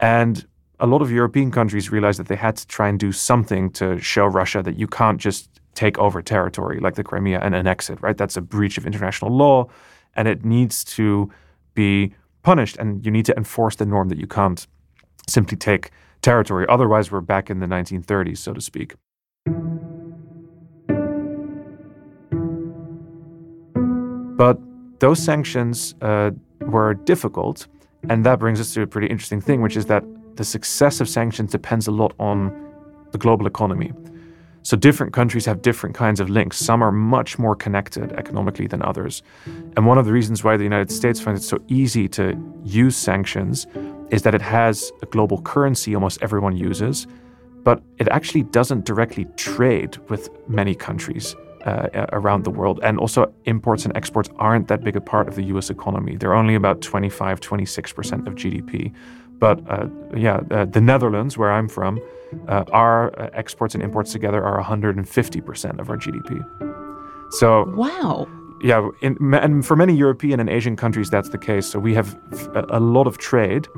And 0.00 0.46
a 0.78 0.86
lot 0.86 1.02
of 1.02 1.12
European 1.12 1.50
countries 1.50 1.90
realized 1.90 2.18
that 2.18 2.28
they 2.28 2.36
had 2.36 2.56
to 2.56 2.66
try 2.66 2.88
and 2.88 2.98
do 2.98 3.12
something 3.12 3.70
to 3.72 3.98
show 3.98 4.26
Russia 4.26 4.62
that 4.62 4.76
you 4.76 4.86
can't 4.86 5.20
just 5.20 5.60
take 5.74 5.98
over 5.98 6.22
territory 6.22 6.80
like 6.80 6.94
the 6.94 7.04
Crimea 7.04 7.38
and 7.40 7.54
annex 7.54 7.90
it, 7.90 8.00
right? 8.02 8.16
That's 8.16 8.36
a 8.36 8.40
breach 8.40 8.78
of 8.78 8.86
international 8.86 9.30
law 9.30 9.68
and 10.16 10.26
it 10.26 10.44
needs 10.44 10.82
to 10.84 11.30
be 11.74 12.14
punished 12.42 12.76
and 12.78 13.04
you 13.04 13.12
need 13.12 13.26
to 13.26 13.36
enforce 13.36 13.76
the 13.76 13.86
norm 13.86 14.08
that 14.08 14.18
you 14.18 14.26
can't 14.26 14.66
simply 15.28 15.56
take 15.56 15.90
territory. 16.22 16.66
Otherwise, 16.68 17.12
we're 17.12 17.20
back 17.20 17.50
in 17.50 17.60
the 17.60 17.66
1930s, 17.66 18.38
so 18.38 18.52
to 18.52 18.60
speak. 18.60 18.94
But 24.36 24.58
those 25.00 25.22
sanctions 25.22 25.94
uh, 26.00 26.30
were 26.60 26.94
difficult. 26.94 27.66
And 28.08 28.24
that 28.24 28.38
brings 28.38 28.60
us 28.60 28.72
to 28.74 28.82
a 28.82 28.86
pretty 28.86 29.08
interesting 29.08 29.40
thing, 29.40 29.60
which 29.60 29.76
is 29.76 29.86
that 29.86 30.04
the 30.36 30.44
success 30.44 31.00
of 31.00 31.08
sanctions 31.08 31.52
depends 31.52 31.86
a 31.86 31.90
lot 31.90 32.14
on 32.18 32.50
the 33.12 33.18
global 33.18 33.46
economy. 33.46 33.92
So 34.62 34.76
different 34.76 35.12
countries 35.12 35.46
have 35.46 35.62
different 35.62 35.94
kinds 35.94 36.20
of 36.20 36.28
links. 36.28 36.58
Some 36.58 36.82
are 36.82 36.92
much 36.92 37.38
more 37.38 37.56
connected 37.56 38.12
economically 38.12 38.66
than 38.66 38.82
others. 38.82 39.22
And 39.76 39.86
one 39.86 39.96
of 39.96 40.04
the 40.04 40.12
reasons 40.12 40.44
why 40.44 40.56
the 40.56 40.64
United 40.64 40.90
States 40.90 41.20
finds 41.20 41.44
it 41.44 41.48
so 41.48 41.58
easy 41.68 42.08
to 42.08 42.36
use 42.64 42.96
sanctions 42.96 43.66
is 44.10 44.22
that 44.22 44.34
it 44.34 44.42
has 44.42 44.92
a 45.02 45.06
global 45.06 45.40
currency 45.42 45.94
almost 45.94 46.22
everyone 46.22 46.56
uses, 46.56 47.06
but 47.62 47.82
it 47.98 48.08
actually 48.08 48.42
doesn't 48.42 48.84
directly 48.84 49.26
trade 49.36 49.96
with 50.08 50.28
many 50.48 50.74
countries. 50.74 51.34
Uh, 51.66 52.06
around 52.12 52.44
the 52.44 52.50
world. 52.50 52.80
And 52.82 52.98
also, 52.98 53.30
imports 53.44 53.84
and 53.84 53.94
exports 53.94 54.30
aren't 54.36 54.68
that 54.68 54.82
big 54.82 54.96
a 54.96 55.00
part 55.00 55.28
of 55.28 55.34
the 55.34 55.42
US 55.54 55.68
economy. 55.68 56.16
They're 56.16 56.32
only 56.32 56.54
about 56.54 56.80
25, 56.80 57.38
26% 57.38 58.26
of 58.26 58.34
GDP. 58.34 58.94
But 59.40 59.60
uh, 59.68 59.88
yeah, 60.16 60.40
uh, 60.50 60.64
the 60.64 60.80
Netherlands, 60.80 61.36
where 61.36 61.52
I'm 61.52 61.68
from, 61.68 62.00
uh, 62.48 62.64
our 62.72 63.18
uh, 63.20 63.28
exports 63.34 63.74
and 63.74 63.82
imports 63.82 64.12
together 64.12 64.42
are 64.42 64.62
150% 64.62 65.80
of 65.80 65.90
our 65.90 65.96
GDP. 65.98 66.42
So 67.32 67.64
wow. 67.76 68.26
Yeah, 68.62 68.88
in, 69.00 69.16
and 69.34 69.64
for 69.64 69.76
many 69.76 69.94
European 69.94 70.40
and 70.40 70.48
Asian 70.48 70.76
countries, 70.76 71.10
that's 71.10 71.30
the 71.30 71.38
case. 71.38 71.66
So 71.66 71.78
we 71.78 71.94
have 71.94 72.18
a 72.70 72.78
lot 72.80 73.06
of 73.06 73.18
trade, 73.18 73.68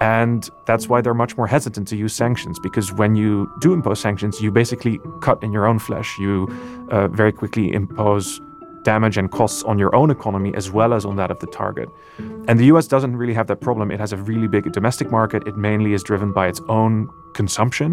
and 0.00 0.48
that's 0.66 0.88
why 0.88 1.00
they're 1.00 1.14
much 1.14 1.36
more 1.36 1.46
hesitant 1.46 1.88
to 1.88 1.96
use 1.96 2.14
sanctions 2.14 2.58
because 2.58 2.92
when 2.92 3.16
you 3.16 3.50
do 3.60 3.72
impose 3.72 4.00
sanctions, 4.00 4.40
you 4.40 4.50
basically 4.50 5.00
cut 5.20 5.42
in 5.42 5.52
your 5.52 5.66
own 5.66 5.78
flesh. 5.78 6.18
You 6.18 6.48
uh, 6.90 7.08
very 7.08 7.32
quickly 7.32 7.72
impose 7.72 8.40
damage 8.84 9.18
and 9.18 9.30
costs 9.30 9.62
on 9.64 9.78
your 9.78 9.94
own 9.94 10.10
economy 10.10 10.54
as 10.54 10.70
well 10.70 10.94
as 10.94 11.04
on 11.04 11.16
that 11.16 11.30
of 11.30 11.38
the 11.40 11.46
target. 11.48 11.88
And 12.18 12.58
the 12.58 12.66
US 12.66 12.86
doesn't 12.86 13.16
really 13.16 13.34
have 13.34 13.46
that 13.48 13.60
problem. 13.60 13.90
It 13.90 14.00
has 14.00 14.12
a 14.12 14.16
really 14.16 14.48
big 14.48 14.72
domestic 14.72 15.10
market. 15.10 15.46
It 15.46 15.56
mainly 15.56 15.92
is 15.92 16.02
driven 16.02 16.32
by 16.32 16.48
its 16.48 16.60
own 16.68 17.08
consumption. 17.34 17.90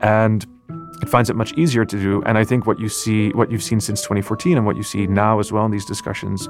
And 0.00 0.46
it 1.02 1.08
finds 1.08 1.30
it 1.30 1.36
much 1.36 1.52
easier 1.54 1.84
to 1.84 1.98
do. 1.98 2.22
And 2.24 2.38
I 2.38 2.44
think 2.44 2.66
what 2.66 2.78
you 2.78 2.88
see, 2.88 3.30
what 3.30 3.50
you've 3.50 3.62
seen 3.62 3.80
since 3.80 4.00
2014, 4.02 4.56
and 4.56 4.66
what 4.66 4.76
you 4.76 4.82
see 4.82 5.06
now 5.06 5.38
as 5.38 5.52
well 5.52 5.64
in 5.64 5.70
these 5.70 5.84
discussions 5.84 6.48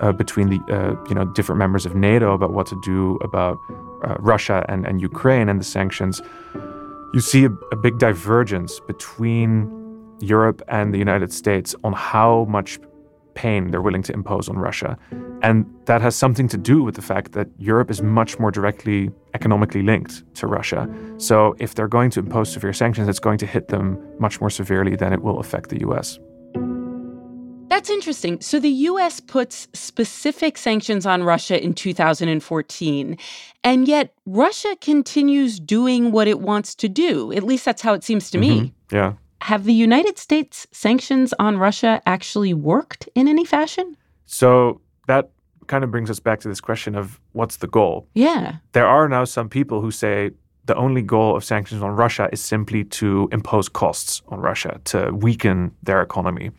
uh, 0.00 0.12
between 0.12 0.48
the 0.50 0.60
uh, 0.74 0.96
you 1.08 1.14
know 1.14 1.24
different 1.24 1.58
members 1.58 1.86
of 1.86 1.94
NATO 1.94 2.34
about 2.34 2.52
what 2.52 2.66
to 2.68 2.80
do 2.82 3.16
about 3.22 3.58
uh, 4.02 4.16
Russia 4.18 4.64
and, 4.68 4.86
and 4.86 5.00
Ukraine 5.00 5.48
and 5.48 5.60
the 5.60 5.64
sanctions, 5.64 6.20
you 7.12 7.20
see 7.20 7.44
a, 7.44 7.50
a 7.72 7.76
big 7.76 7.98
divergence 7.98 8.80
between 8.80 9.70
Europe 10.20 10.62
and 10.68 10.92
the 10.92 10.98
United 10.98 11.32
States 11.32 11.74
on 11.84 11.92
how 11.92 12.44
much 12.48 12.78
pain 13.34 13.70
they're 13.70 13.82
willing 13.82 14.02
to 14.02 14.12
impose 14.12 14.48
on 14.48 14.56
Russia. 14.56 14.96
And 15.42 15.66
that 15.86 16.00
has 16.00 16.16
something 16.16 16.48
to 16.48 16.56
do 16.56 16.82
with 16.82 16.94
the 16.94 17.02
fact 17.02 17.32
that 17.32 17.48
Europe 17.58 17.90
is 17.90 18.02
much 18.02 18.38
more 18.38 18.50
directly 18.50 19.10
economically 19.34 19.82
linked 19.82 20.22
to 20.36 20.46
Russia. 20.46 20.88
So 21.18 21.54
if 21.58 21.74
they're 21.74 21.88
going 21.88 22.10
to 22.10 22.20
impose 22.20 22.52
severe 22.52 22.72
sanctions, 22.72 23.08
it's 23.08 23.18
going 23.18 23.38
to 23.38 23.46
hit 23.46 23.68
them 23.68 23.98
much 24.18 24.40
more 24.40 24.50
severely 24.50 24.96
than 24.96 25.12
it 25.12 25.22
will 25.22 25.38
affect 25.38 25.70
the 25.70 25.80
US. 25.88 26.18
That's 27.68 27.90
interesting. 27.90 28.40
So 28.40 28.60
the 28.60 28.70
US 28.70 29.20
puts 29.20 29.66
specific 29.72 30.56
sanctions 30.56 31.06
on 31.06 31.24
Russia 31.24 31.62
in 31.62 31.74
2014, 31.74 33.18
and 33.64 33.88
yet 33.88 34.14
Russia 34.26 34.76
continues 34.80 35.58
doing 35.58 36.12
what 36.12 36.28
it 36.28 36.40
wants 36.40 36.74
to 36.76 36.88
do. 36.88 37.32
At 37.32 37.42
least 37.42 37.64
that's 37.64 37.82
how 37.82 37.92
it 37.94 38.04
seems 38.04 38.30
to 38.30 38.38
mm-hmm. 38.38 38.64
me. 38.64 38.74
Yeah 38.92 39.14
have 39.40 39.64
the 39.64 39.74
United 39.74 40.18
States 40.18 40.66
sanctions 40.72 41.34
on 41.38 41.58
Russia 41.58 42.00
actually 42.06 42.54
worked 42.54 43.08
in 43.14 43.28
any 43.28 43.44
fashion? 43.44 43.96
So 44.26 44.80
that 45.06 45.30
kind 45.66 45.84
of 45.84 45.90
brings 45.90 46.10
us 46.10 46.20
back 46.20 46.40
to 46.40 46.48
this 46.48 46.60
question 46.60 46.94
of 46.94 47.20
what's 47.32 47.56
the 47.56 47.66
goal? 47.66 48.06
Yeah. 48.14 48.56
There 48.72 48.86
are 48.86 49.08
now 49.08 49.24
some 49.24 49.48
people 49.48 49.80
who 49.80 49.90
say 49.90 50.30
the 50.66 50.74
only 50.76 51.02
goal 51.02 51.36
of 51.36 51.44
sanctions 51.44 51.82
on 51.82 51.90
Russia 51.90 52.28
is 52.32 52.40
simply 52.40 52.84
to 52.84 53.28
impose 53.32 53.68
costs 53.68 54.22
on 54.28 54.40
Russia, 54.40 54.80
to 54.84 55.10
weaken 55.12 55.72
their 55.82 56.00
economy. 56.00 56.50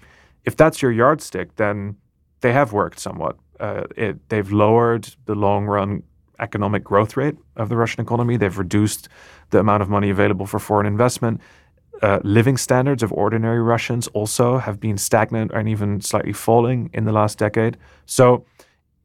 If 0.43 0.55
that's 0.55 0.81
your 0.81 0.91
yardstick, 0.91 1.55
then 1.55 1.95
they 2.41 2.53
have 2.53 2.71
worked 2.71 2.99
somewhat. 2.99 3.37
Uh, 3.59 3.83
it, 3.95 4.29
they've 4.29 4.51
lowered 4.51 5.15
the 5.25 5.33
long 5.33 5.65
run 5.65 6.03
economic 6.39 6.83
growth 6.83 7.17
rate 7.17 7.35
of 7.55 7.69
the 7.69 7.77
Russian 7.77 8.01
economy. 8.01 8.37
They've 8.37 8.57
reduced 8.57 9.07
the 9.49 9.59
amount 9.59 9.81
of 9.81 9.89
money 9.89 10.09
available 10.09 10.45
for 10.45 10.59
foreign 10.59 10.85
investment. 10.85 11.41
Uh, 12.01 12.19
living 12.23 12.57
standards 12.57 13.03
of 13.03 13.11
ordinary 13.13 13.61
Russians 13.61 14.07
also 14.09 14.57
have 14.57 14.79
been 14.79 14.97
stagnant 14.97 15.51
and 15.53 15.69
even 15.69 16.01
slightly 16.01 16.33
falling 16.33 16.89
in 16.93 17.05
the 17.05 17.11
last 17.11 17.37
decade. 17.37 17.77
So, 18.05 18.45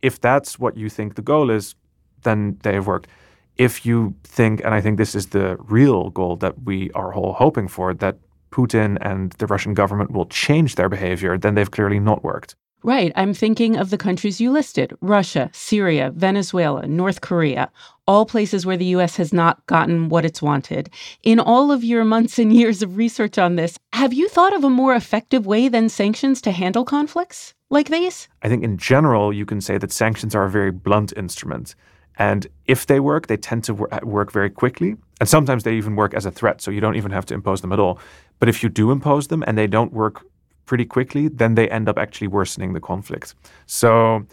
if 0.03 0.21
that's 0.21 0.59
what 0.59 0.77
you 0.77 0.89
think 0.89 1.15
the 1.15 1.23
goal 1.23 1.51
is, 1.51 1.75
then 2.23 2.59
they 2.63 2.75
have 2.75 2.87
worked. 2.87 3.09
If 3.57 3.85
you 3.85 4.15
think, 4.25 4.63
and 4.65 4.75
I 4.75 4.81
think 4.81 4.97
this 4.97 5.15
is 5.15 5.27
the 5.27 5.57
real 5.59 6.11
goal 6.11 6.37
that 6.37 6.63
we 6.65 6.91
are 6.93 7.13
all 7.15 7.35
hoping 7.35 7.69
for, 7.69 7.95
that 7.95 8.17
Putin 8.51 8.99
and 9.01 9.33
the 9.33 9.47
Russian 9.47 9.75
government 9.75 10.11
will 10.11 10.27
change 10.27 10.75
their 10.75 10.89
behavior, 10.89 11.39
then 11.39 11.55
they've 11.55 11.71
clearly 11.71 12.01
not 12.01 12.25
worked. 12.25 12.57
Right. 12.83 13.13
I'm 13.15 13.35
thinking 13.35 13.77
of 13.77 13.91
the 13.91 13.99
countries 13.99 14.41
you 14.41 14.51
listed 14.51 14.97
Russia, 15.03 15.51
Syria, 15.53 16.13
Venezuela, 16.15 16.87
North 16.87 17.21
Korea, 17.21 17.71
all 18.07 18.25
places 18.25 18.65
where 18.65 18.79
the 18.79 18.87
U.S. 18.87 19.17
has 19.17 19.33
not 19.33 19.65
gotten 19.67 20.09
what 20.09 20.25
it's 20.25 20.41
wanted. 20.41 20.89
In 21.23 21.39
all 21.39 21.71
of 21.71 21.85
your 21.85 22.05
months 22.05 22.39
and 22.39 22.53
years 22.53 22.83
of 22.83 22.97
research 22.97 23.37
on 23.37 23.57
this, 23.57 23.79
have 23.93 24.15
you 24.15 24.29
thought 24.29 24.55
of 24.55 24.65
a 24.65 24.71
more 24.71 24.95
effective 24.95 25.45
way 25.45 25.69
than 25.69 25.91
sanctions 25.91 26.41
to 26.43 26.53
handle 26.53 26.85
conflicts 26.85 27.53
like 27.69 27.89
these? 27.89 28.29
I 28.43 28.49
think 28.49 28.65
in 28.65 28.79
general, 28.79 29.33
you 29.33 29.45
can 29.45 29.61
say 29.61 29.77
that 29.77 29.93
sanctions 29.93 30.35
are 30.35 30.45
a 30.45 30.51
very 30.51 30.71
blunt 30.71 31.13
instrument. 31.17 31.75
And 32.19 32.47
if 32.67 32.87
they 32.87 33.01
work, 33.01 33.27
they 33.27 33.37
tend 33.37 33.65
to 33.65 33.75
work 33.75 34.33
very 34.33 34.51
quickly. 34.51 34.97
And 35.21 35.29
sometimes 35.29 35.65
they 35.65 35.75
even 35.75 35.97
work 35.97 36.15
as 36.15 36.27
a 36.27 36.31
threat, 36.31 36.61
so 36.61 36.71
you 36.71 36.81
don't 36.81 36.97
even 36.97 37.13
have 37.13 37.27
to 37.27 37.35
impose 37.35 37.61
them 37.61 37.73
at 37.73 37.79
all. 37.79 37.99
But 38.39 38.49
if 38.49 38.63
you 38.63 38.69
do 38.69 38.91
impose 38.91 39.29
them 39.29 39.45
and 39.47 39.57
they 39.57 39.67
don't 39.67 39.93
work 39.93 40.25
pretty 40.71 40.85
quickly, 40.85 41.27
then 41.27 41.57
they 41.57 41.69
end 41.69 41.89
up 41.89 41.99
actually 41.99 42.29
worsening 42.29 42.75
the 42.75 42.81
conflict. 42.81 43.35
So 43.67 44.25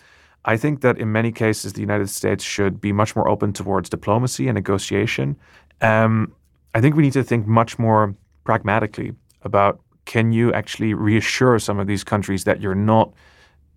I 0.46 0.56
think 0.56 0.82
that 0.82 1.00
in 1.00 1.12
many 1.12 1.32
cases, 1.32 1.74
the 1.74 1.82
United 1.82 2.10
States 2.12 2.44
should 2.44 2.80
be 2.80 2.92
much 2.92 3.16
more 3.16 3.28
open 3.28 3.54
towards 3.54 3.90
diplomacy 3.90 4.48
and 4.48 4.54
negotiation. 4.54 5.36
Um, 5.82 6.32
I 6.76 6.80
think 6.82 6.96
we 6.96 7.02
need 7.02 7.14
to 7.14 7.24
think 7.24 7.48
much 7.48 7.80
more 7.80 8.14
pragmatically 8.44 9.14
about 9.42 9.80
can 10.06 10.32
you 10.32 10.54
actually 10.54 10.94
reassure 10.94 11.58
some 11.58 11.80
of 11.80 11.88
these 11.88 12.04
countries 12.04 12.44
that 12.44 12.62
you're 12.62 12.82
not 12.94 13.12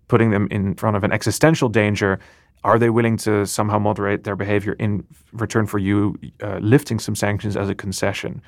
putting 0.07 0.29
them 0.29 0.47
in 0.51 0.75
front 0.75 0.95
of 0.95 1.03
an 1.03 1.11
existential 1.11 1.67
danger? 1.67 2.19
Are 2.63 2.77
they 2.77 2.91
willing 2.91 3.17
to 3.25 3.47
somehow 3.47 3.79
moderate 3.79 4.23
their 4.23 4.35
behavior 4.35 4.73
in 4.73 5.03
return 5.33 5.65
for 5.65 5.79
you 5.79 6.15
uh, 6.43 6.59
lifting 6.61 6.99
some 6.99 7.15
sanctions 7.15 7.57
as 7.57 7.69
a 7.69 7.75
concession? 7.75 8.39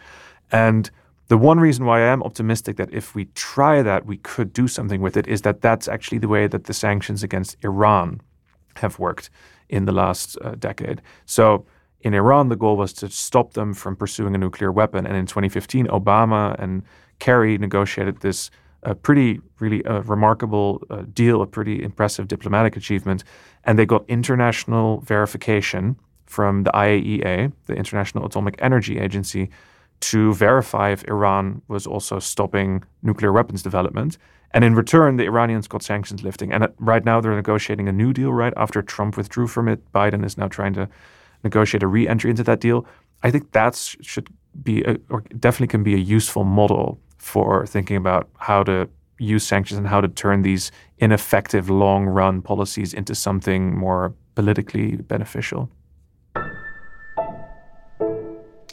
And 0.52 0.91
the 1.28 1.38
one 1.38 1.60
reason 1.60 1.86
why 1.86 2.00
I 2.00 2.08
am 2.08 2.22
optimistic 2.24 2.78
that 2.78 2.94
if 2.94 3.16
we 3.16 3.26
try 3.34 3.82
that, 3.82 4.06
we 4.06 4.18
could 4.18 4.54
do 4.54 4.68
something 4.68 5.02
with 5.02 5.16
it 5.16 5.28
is 5.28 5.42
that 5.44 5.62
that's 5.62 5.88
actually 5.88 6.18
the 6.18 6.28
way 6.28 6.48
that 6.48 6.66
the 6.66 6.74
sanctions 6.74 7.24
against 7.24 7.58
Iran 7.64 8.22
have 8.76 9.00
worked 9.00 9.30
in 9.70 9.86
the 9.86 9.92
last 9.92 10.38
uh, 10.42 10.56
decade. 10.56 11.02
So 11.26 11.66
in 12.02 12.14
Iran, 12.14 12.50
the 12.50 12.56
goal 12.56 12.76
was 12.76 12.92
to 12.94 13.10
stop 13.10 13.54
them 13.54 13.74
from 13.74 13.96
pursuing 13.96 14.36
a 14.36 14.38
nuclear 14.38 14.72
weapon. 14.72 15.06
And 15.06 15.16
in 15.16 15.26
2015, 15.26 15.88
Obama 15.88 16.60
and 16.62 16.84
Kerry 17.20 17.58
negotiated 17.58 18.20
this 18.20 18.52
uh, 18.84 18.94
pretty, 18.94 19.40
really 19.60 19.86
uh, 19.86 20.02
remarkable 20.02 20.84
uh, 20.90 21.04
deal, 21.14 21.42
a 21.42 21.48
pretty 21.48 21.82
impressive 21.82 22.28
diplomatic 22.28 22.76
achievement. 22.76 23.24
And 23.64 23.80
they 23.80 23.86
got 23.86 24.04
international 24.10 25.00
verification 25.00 25.96
from 26.26 26.64
the 26.64 26.72
IAEA, 26.72 27.54
the 27.68 27.76
International 27.76 28.26
Atomic 28.26 28.56
Energy 28.60 29.00
Agency, 29.00 29.50
to 30.12 30.34
verify 30.34 30.92
if 30.92 31.04
Iran 31.06 31.62
was 31.68 31.88
also 31.88 32.20
stopping 32.20 32.84
nuclear 33.02 33.32
weapons 33.32 33.63
development. 33.63 34.18
And 34.52 34.63
in 34.63 34.76
return, 34.76 35.18
the 35.18 35.26
Iranians 35.26 35.68
got 35.68 35.82
sanctions 35.82 36.24
lifting. 36.24 36.52
And 36.54 36.68
right 36.78 37.04
now, 37.04 37.20
they're 37.20 37.36
negotiating 37.36 37.88
a 37.88 37.92
new 37.92 38.13
deal, 38.13 38.32
right? 38.32 38.54
After 38.56 38.82
Trump 38.82 39.18
withdrew 39.18 39.48
from 39.48 39.68
it, 39.68 39.80
Biden 39.92 40.24
is 40.26 40.38
now 40.38 40.48
trying 40.48 40.74
to 40.74 40.88
negotiate 41.44 41.84
a 41.84 41.88
re 41.88 42.08
entry 42.08 42.30
into 42.30 42.44
that 42.44 42.60
deal. 42.60 42.86
I 43.24 43.32
think 43.32 43.52
that 43.52 43.76
should 44.02 44.28
be, 44.62 44.84
a, 44.84 44.98
or 45.10 45.22
definitely 45.39 45.68
can 45.68 45.84
be 45.84 45.96
a 45.96 45.98
useful 46.18 46.44
model 46.44 47.00
for 47.18 47.66
thinking 47.66 47.98
about 47.98 48.30
how 48.38 48.63
to 48.63 48.89
use 49.18 49.46
sanctions 49.46 49.78
and 49.78 49.88
how 49.88 50.02
to 50.02 50.08
turn 50.08 50.42
these 50.42 50.72
ineffective 50.98 51.70
long 51.70 52.06
run 52.06 52.42
policies 52.42 52.94
into 52.94 53.16
something 53.16 53.78
more 53.78 54.13
politically 54.36 54.98
beneficial. 54.98 55.70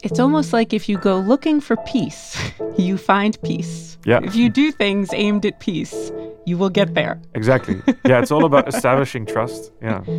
It's 0.02 0.18
almost 0.18 0.52
like 0.52 0.72
if 0.72 0.88
you 0.88 0.98
go 0.98 1.18
looking 1.18 1.60
for 1.60 1.76
peace, 1.86 2.36
you 2.78 2.96
find 2.96 3.40
peace. 3.42 3.98
Yeah. 4.04 4.20
If 4.22 4.34
you 4.34 4.48
do 4.48 4.72
things 4.72 5.10
aimed 5.12 5.44
at 5.44 5.60
peace, 5.60 6.12
you 6.46 6.56
will 6.56 6.70
get 6.70 6.94
there. 6.94 7.20
Exactly. 7.34 7.82
Yeah, 8.04 8.20
it's 8.20 8.30
all 8.30 8.44
about 8.44 8.68
establishing 8.68 9.26
trust. 9.26 9.72
Yeah. 9.82 10.02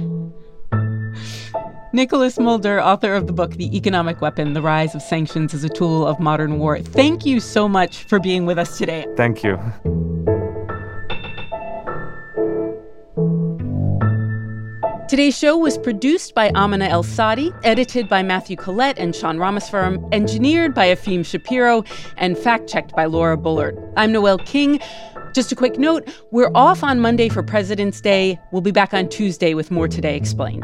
Nicholas 1.94 2.39
Mulder, 2.39 2.82
author 2.82 3.15
of 3.15 3.28
the 3.28 3.34
book 3.34 3.56
The 3.56 3.76
Economic 3.76 4.22
Weapon 4.22 4.54
The 4.54 4.62
Rise 4.62 4.96
of 4.96 5.02
Sanctions 5.02 5.54
as 5.54 5.65
a 5.65 5.70
Tool 5.70 6.08
of 6.08 6.22
Modern 6.22 6.58
War. 6.58 6.80
Thank 6.80 7.26
you 7.26 7.41
so 7.41 7.67
much 7.67 8.06
for 8.06 8.20
being 8.20 8.46
with 8.46 8.58
us 8.58 8.78
today. 8.78 9.06
Thank 9.17 9.44
you. 9.44 9.60
Today's 15.12 15.38
show 15.38 15.58
was 15.58 15.78
produced 15.78 16.34
by 16.36 16.52
Amina 16.56 16.86
El 16.86 17.04
Sadi, 17.04 17.52
edited 17.65 18.08
by 18.08 18.24
Matthew 18.24 18.56
Collette 18.56 18.97
and 18.97 19.13
Sean 19.13 19.39
Rameswaram, 19.39 20.08
engineered 20.13 20.74
by 20.74 20.88
Efim 20.88 21.26
Shapiro, 21.26 21.84
and 22.15 22.38
fact 22.38 22.69
checked 22.69 22.95
by 22.95 23.04
Laura 23.04 23.36
Bullard. 23.36 23.78
I'm 23.97 24.13
Noel 24.13 24.38
King. 24.38 24.80
Just 25.34 25.52
a 25.52 25.56
quick 25.58 25.78
note 25.78 26.08
we're 26.32 26.50
off 26.56 26.82
on 26.82 27.02
Monday 27.02 27.28
for 27.28 27.43
President's 27.43 28.00
Day. 28.00 28.39
We'll 28.54 28.62
be 28.62 28.71
back 28.71 28.93
on 28.93 29.10
Tuesday 29.10 29.54
with 29.54 29.69
more 29.69 29.89
Today 29.89 30.15
Explained. 30.15 30.63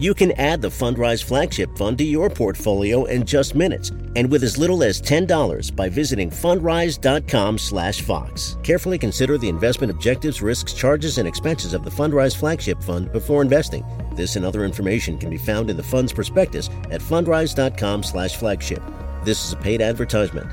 You 0.00 0.14
can 0.14 0.30
add 0.32 0.60
the 0.62 0.68
Fundrise 0.68 1.24
Flagship 1.24 1.76
Fund 1.76 1.98
to 1.98 2.04
your 2.04 2.30
portfolio 2.30 3.06
in 3.06 3.26
just 3.26 3.56
minutes 3.56 3.90
and 4.14 4.30
with 4.30 4.44
as 4.44 4.56
little 4.56 4.84
as 4.84 5.02
$10 5.02 5.74
by 5.74 5.88
visiting 5.88 6.30
fundrise.com/vox. 6.30 8.56
Carefully 8.62 8.96
consider 8.96 9.38
the 9.38 9.48
investment 9.48 9.90
objectives, 9.90 10.40
risks, 10.40 10.72
charges 10.72 11.18
and 11.18 11.26
expenses 11.26 11.74
of 11.74 11.82
the 11.82 11.90
Fundrise 11.90 12.36
Flagship 12.36 12.80
Fund 12.80 13.10
before 13.10 13.42
investing. 13.42 13.84
This 14.14 14.36
and 14.36 14.44
other 14.44 14.64
information 14.64 15.18
can 15.18 15.30
be 15.30 15.38
found 15.38 15.68
in 15.68 15.76
the 15.76 15.82
fund's 15.82 16.12
prospectus 16.12 16.70
at 16.92 17.00
fundrise.com/flagship. 17.00 18.82
This 19.24 19.44
is 19.44 19.52
a 19.52 19.56
paid 19.56 19.82
advertisement. 19.82 20.46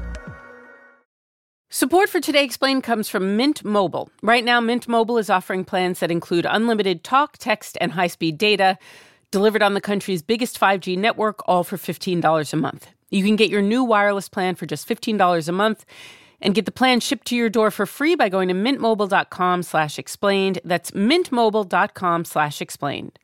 Support 1.70 2.10
for 2.10 2.20
Today 2.20 2.44
Explained 2.44 2.84
comes 2.84 3.10
from 3.10 3.38
Mint 3.38 3.64
Mobile. 3.64 4.10
Right 4.24 4.44
now, 4.44 4.60
Mint 4.60 4.88
Mobile 4.88 5.20
is 5.20 5.30
offering 5.30 5.66
plans 5.66 6.00
that 6.00 6.10
include 6.10 6.48
unlimited 6.50 7.04
talk, 7.04 7.38
text, 7.38 7.78
and 7.80 7.92
high 7.92 8.08
speed 8.08 8.40
data 8.40 8.80
delivered 9.32 9.62
on 9.64 9.74
the 9.74 9.82
country's 9.82 10.22
biggest 10.22 10.60
5G 10.60 10.98
network, 10.98 11.48
all 11.48 11.64
for 11.64 11.78
$15 11.78 12.54
a 12.54 12.58
month. 12.58 12.90
You 13.10 13.24
can 13.24 13.36
get 13.36 13.50
your 13.50 13.62
new 13.62 13.84
wireless 13.84 14.30
plan 14.30 14.56
for 14.56 14.66
just 14.66 14.88
$15 14.88 15.48
a 15.48 15.52
month 15.52 15.86
and 16.42 16.54
get 16.54 16.66
the 16.66 16.72
plan 16.72 17.00
shipped 17.00 17.28
to 17.28 17.36
your 17.36 17.50
door 17.50 17.72
for 17.72 17.86
free 17.86 18.16
by 18.16 18.30
going 18.30 18.48
to 18.50 18.54
mintmobile.com 18.54 19.64
slash 19.64 20.00
explained. 20.00 20.60
That's 20.64 20.92
mintmobile.com 20.92 22.26
slash 22.26 22.62
explained. 22.62 23.18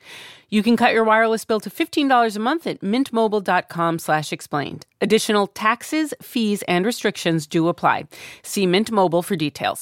You 0.49 0.63
can 0.63 0.75
cut 0.75 0.93
your 0.93 1.05
wireless 1.05 1.45
bill 1.45 1.61
to 1.61 1.69
$15 1.69 2.35
a 2.35 2.39
month 2.39 2.67
at 2.67 2.81
mintmobile.com 2.81 3.99
slash 3.99 4.33
explained. 4.33 4.85
Additional 4.99 5.47
taxes, 5.47 6.13
fees, 6.21 6.61
and 6.67 6.85
restrictions 6.85 7.47
do 7.47 7.69
apply. 7.69 8.07
See 8.43 8.65
Mint 8.65 8.91
Mobile 8.91 9.21
for 9.21 9.37
details. 9.37 9.79